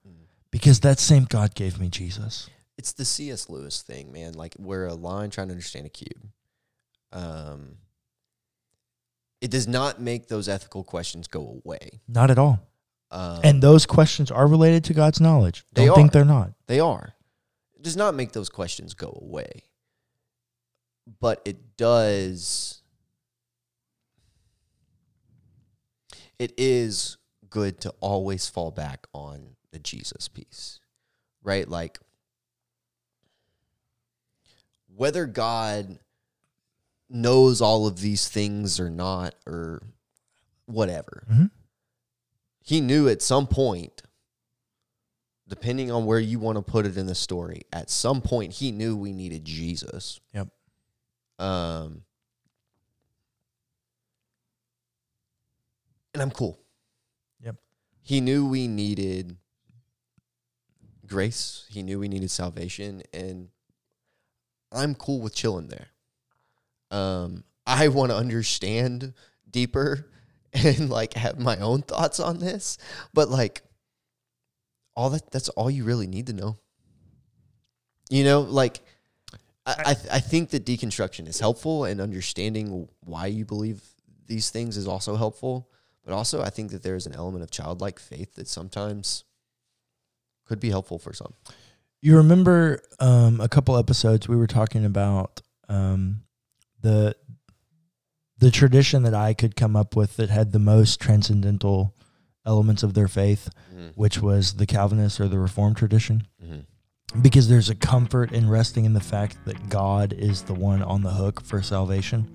because 0.51 0.81
that 0.81 0.99
same 0.99 1.25
God 1.25 1.55
gave 1.55 1.79
me 1.79 1.89
Jesus. 1.89 2.49
It's 2.77 2.93
the 2.93 3.05
C.S. 3.05 3.49
Lewis 3.49 3.81
thing, 3.81 4.11
man. 4.11 4.33
Like 4.33 4.55
we're 4.57 4.85
a 4.85 4.93
line 4.93 5.29
trying 5.31 5.47
to 5.47 5.53
understand 5.53 5.85
a 5.85 5.89
cube. 5.89 6.29
Um, 7.11 7.77
it 9.41 9.51
does 9.51 9.67
not 9.67 9.99
make 9.99 10.27
those 10.27 10.47
ethical 10.47 10.83
questions 10.83 11.27
go 11.27 11.61
away. 11.65 12.01
Not 12.07 12.29
at 12.31 12.37
all. 12.37 12.59
Um, 13.11 13.39
And 13.43 13.61
those 13.63 13.85
questions 13.85 14.29
are 14.31 14.47
related 14.47 14.83
to 14.85 14.93
God's 14.93 15.19
knowledge. 15.19 15.63
They 15.73 15.85
Don't 15.85 15.95
think 15.95 16.09
are. 16.09 16.13
they're 16.13 16.25
not. 16.25 16.51
They 16.67 16.79
are. 16.79 17.13
It 17.75 17.81
does 17.83 17.97
not 17.97 18.13
make 18.13 18.33
those 18.33 18.49
questions 18.49 18.93
go 18.93 19.17
away. 19.21 19.63
But 21.19 21.41
it 21.43 21.75
does. 21.75 22.81
It 26.37 26.53
is 26.57 27.17
good 27.49 27.79
to 27.81 27.89
always 27.99 28.47
fall 28.47 28.71
back 28.71 29.07
on 29.13 29.55
the 29.71 29.79
Jesus 29.79 30.27
piece, 30.27 30.79
right? 31.43 31.67
Like, 31.67 31.99
whether 34.95 35.25
God 35.25 35.99
knows 37.09 37.61
all 37.61 37.87
of 37.87 38.01
these 38.01 38.27
things 38.27 38.79
or 38.79 38.89
not, 38.89 39.35
or 39.47 39.81
whatever, 40.65 41.25
Mhm. 41.31 41.51
he 42.61 42.81
knew 42.81 43.07
at 43.07 43.21
some 43.21 43.47
point 43.47 44.03
depending 45.47 45.89
on 45.89 46.05
where 46.05 46.19
you 46.19 46.37
want 46.37 46.57
to 46.57 46.61
put 46.61 46.85
it 46.85 46.95
in 46.95 47.07
the 47.07 47.15
story, 47.15 47.63
at 47.73 47.89
some 47.89 48.21
point 48.21 48.53
he 48.53 48.71
knew 48.71 48.95
we 48.95 49.11
needed 49.11 49.43
Jesus. 49.43 50.19
Yep. 50.31 50.49
Um 51.39 52.05
and 56.13 56.21
I'm 56.21 56.29
cool. 56.29 56.59
He 58.09 58.21
knew 58.21 58.43
we 58.43 58.67
needed 58.67 59.37
grace. 61.05 61.67
He 61.69 61.83
knew 61.83 61.99
we 61.99 62.07
needed 62.07 62.31
salvation 62.31 63.03
and 63.13 63.49
I'm 64.71 64.95
cool 64.95 65.21
with 65.21 65.35
chilling 65.35 65.67
there. 65.67 65.89
Um 66.89 67.43
I 67.67 67.89
want 67.89 68.09
to 68.09 68.17
understand 68.17 69.13
deeper 69.47 70.07
and 70.53 70.89
like 70.89 71.13
have 71.13 71.37
my 71.37 71.57
own 71.57 71.83
thoughts 71.83 72.19
on 72.19 72.39
this, 72.39 72.79
but 73.13 73.29
like 73.29 73.61
all 74.95 75.11
that 75.11 75.29
that's 75.29 75.49
all 75.49 75.69
you 75.69 75.83
really 75.83 76.07
need 76.07 76.25
to 76.25 76.33
know. 76.33 76.57
You 78.09 78.23
know, 78.23 78.41
like 78.41 78.79
I, 79.67 79.93
th- 79.93 80.11
I 80.11 80.19
think 80.19 80.49
that 80.49 80.65
deconstruction 80.65 81.27
is 81.27 81.39
helpful 81.39 81.85
and 81.85 82.01
understanding 82.01 82.89
why 83.01 83.27
you 83.27 83.45
believe 83.45 83.83
these 84.25 84.49
things 84.49 84.77
is 84.77 84.87
also 84.87 85.15
helpful. 85.15 85.69
But 86.05 86.13
also 86.13 86.41
I 86.41 86.49
think 86.49 86.71
that 86.71 86.83
there's 86.83 87.05
an 87.05 87.13
element 87.13 87.43
of 87.43 87.51
childlike 87.51 87.99
faith 87.99 88.35
that 88.35 88.47
sometimes 88.47 89.23
could 90.45 90.59
be 90.59 90.69
helpful 90.69 90.97
for 90.99 91.13
some. 91.13 91.33
You 92.01 92.17
remember 92.17 92.81
um, 92.99 93.39
a 93.41 93.49
couple 93.49 93.77
episodes 93.77 94.27
we 94.27 94.35
were 94.37 94.47
talking 94.47 94.85
about 94.85 95.41
um, 95.67 96.23
the 96.81 97.15
the 98.37 98.51
tradition 98.51 99.03
that 99.03 99.13
I 99.13 99.33
could 99.33 99.55
come 99.57 99.75
up 99.75 99.95
with 99.97 100.15
that 100.15 100.29
had 100.29 100.53
the 100.53 100.59
most 100.59 101.01
transcendental 101.01 101.93
elements 102.45 102.83
of 102.83 102.93
their 102.93 103.09
faith, 103.09 103.49
which 103.95 104.21
was 104.21 104.53
the 104.53 104.65
Calvinist 104.65 105.19
or 105.19 105.27
the 105.27 105.37
Reformed 105.39 105.75
tradition, 105.75 106.25
Mm-hmm. 106.41 107.21
because 107.21 107.49
there's 107.49 107.69
a 107.69 107.75
comfort 107.75 108.31
in 108.31 108.49
resting 108.49 108.85
in 108.85 108.93
the 108.93 109.01
fact 109.01 109.37
that 109.45 109.67
God 109.67 110.13
is 110.13 110.43
the 110.43 110.53
one 110.53 110.81
on 110.81 111.03
the 111.03 111.11
hook 111.11 111.41
for 111.41 111.61
salvation. 111.61 112.31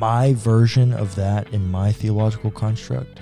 My 0.00 0.32
version 0.32 0.94
of 0.94 1.14
that 1.16 1.52
in 1.52 1.70
my 1.70 1.92
theological 1.92 2.50
construct 2.50 3.20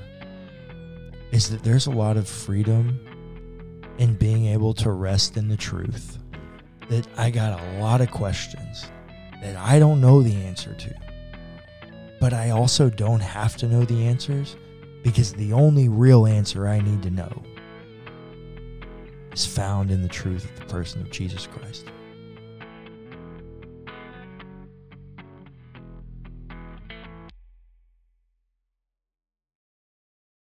is 1.32 1.50
that 1.50 1.64
there's 1.64 1.88
a 1.88 1.90
lot 1.90 2.16
of 2.16 2.28
freedom 2.28 3.00
in 3.98 4.14
being 4.14 4.46
able 4.46 4.74
to 4.74 4.92
rest 4.92 5.36
in 5.36 5.48
the 5.48 5.56
truth. 5.56 6.18
That 6.88 7.04
I 7.16 7.30
got 7.30 7.60
a 7.60 7.80
lot 7.80 8.00
of 8.00 8.12
questions 8.12 8.92
that 9.42 9.56
I 9.56 9.80
don't 9.80 10.00
know 10.00 10.22
the 10.22 10.36
answer 10.36 10.72
to. 10.72 10.94
But 12.20 12.32
I 12.32 12.50
also 12.50 12.88
don't 12.88 13.22
have 13.22 13.56
to 13.56 13.66
know 13.66 13.84
the 13.84 14.06
answers 14.06 14.54
because 15.02 15.32
the 15.32 15.52
only 15.52 15.88
real 15.88 16.28
answer 16.28 16.68
I 16.68 16.78
need 16.78 17.02
to 17.02 17.10
know 17.10 17.42
is 19.32 19.44
found 19.44 19.90
in 19.90 20.00
the 20.00 20.08
truth 20.08 20.44
of 20.44 20.60
the 20.60 20.72
person 20.72 21.00
of 21.00 21.10
Jesus 21.10 21.48
Christ. 21.48 21.86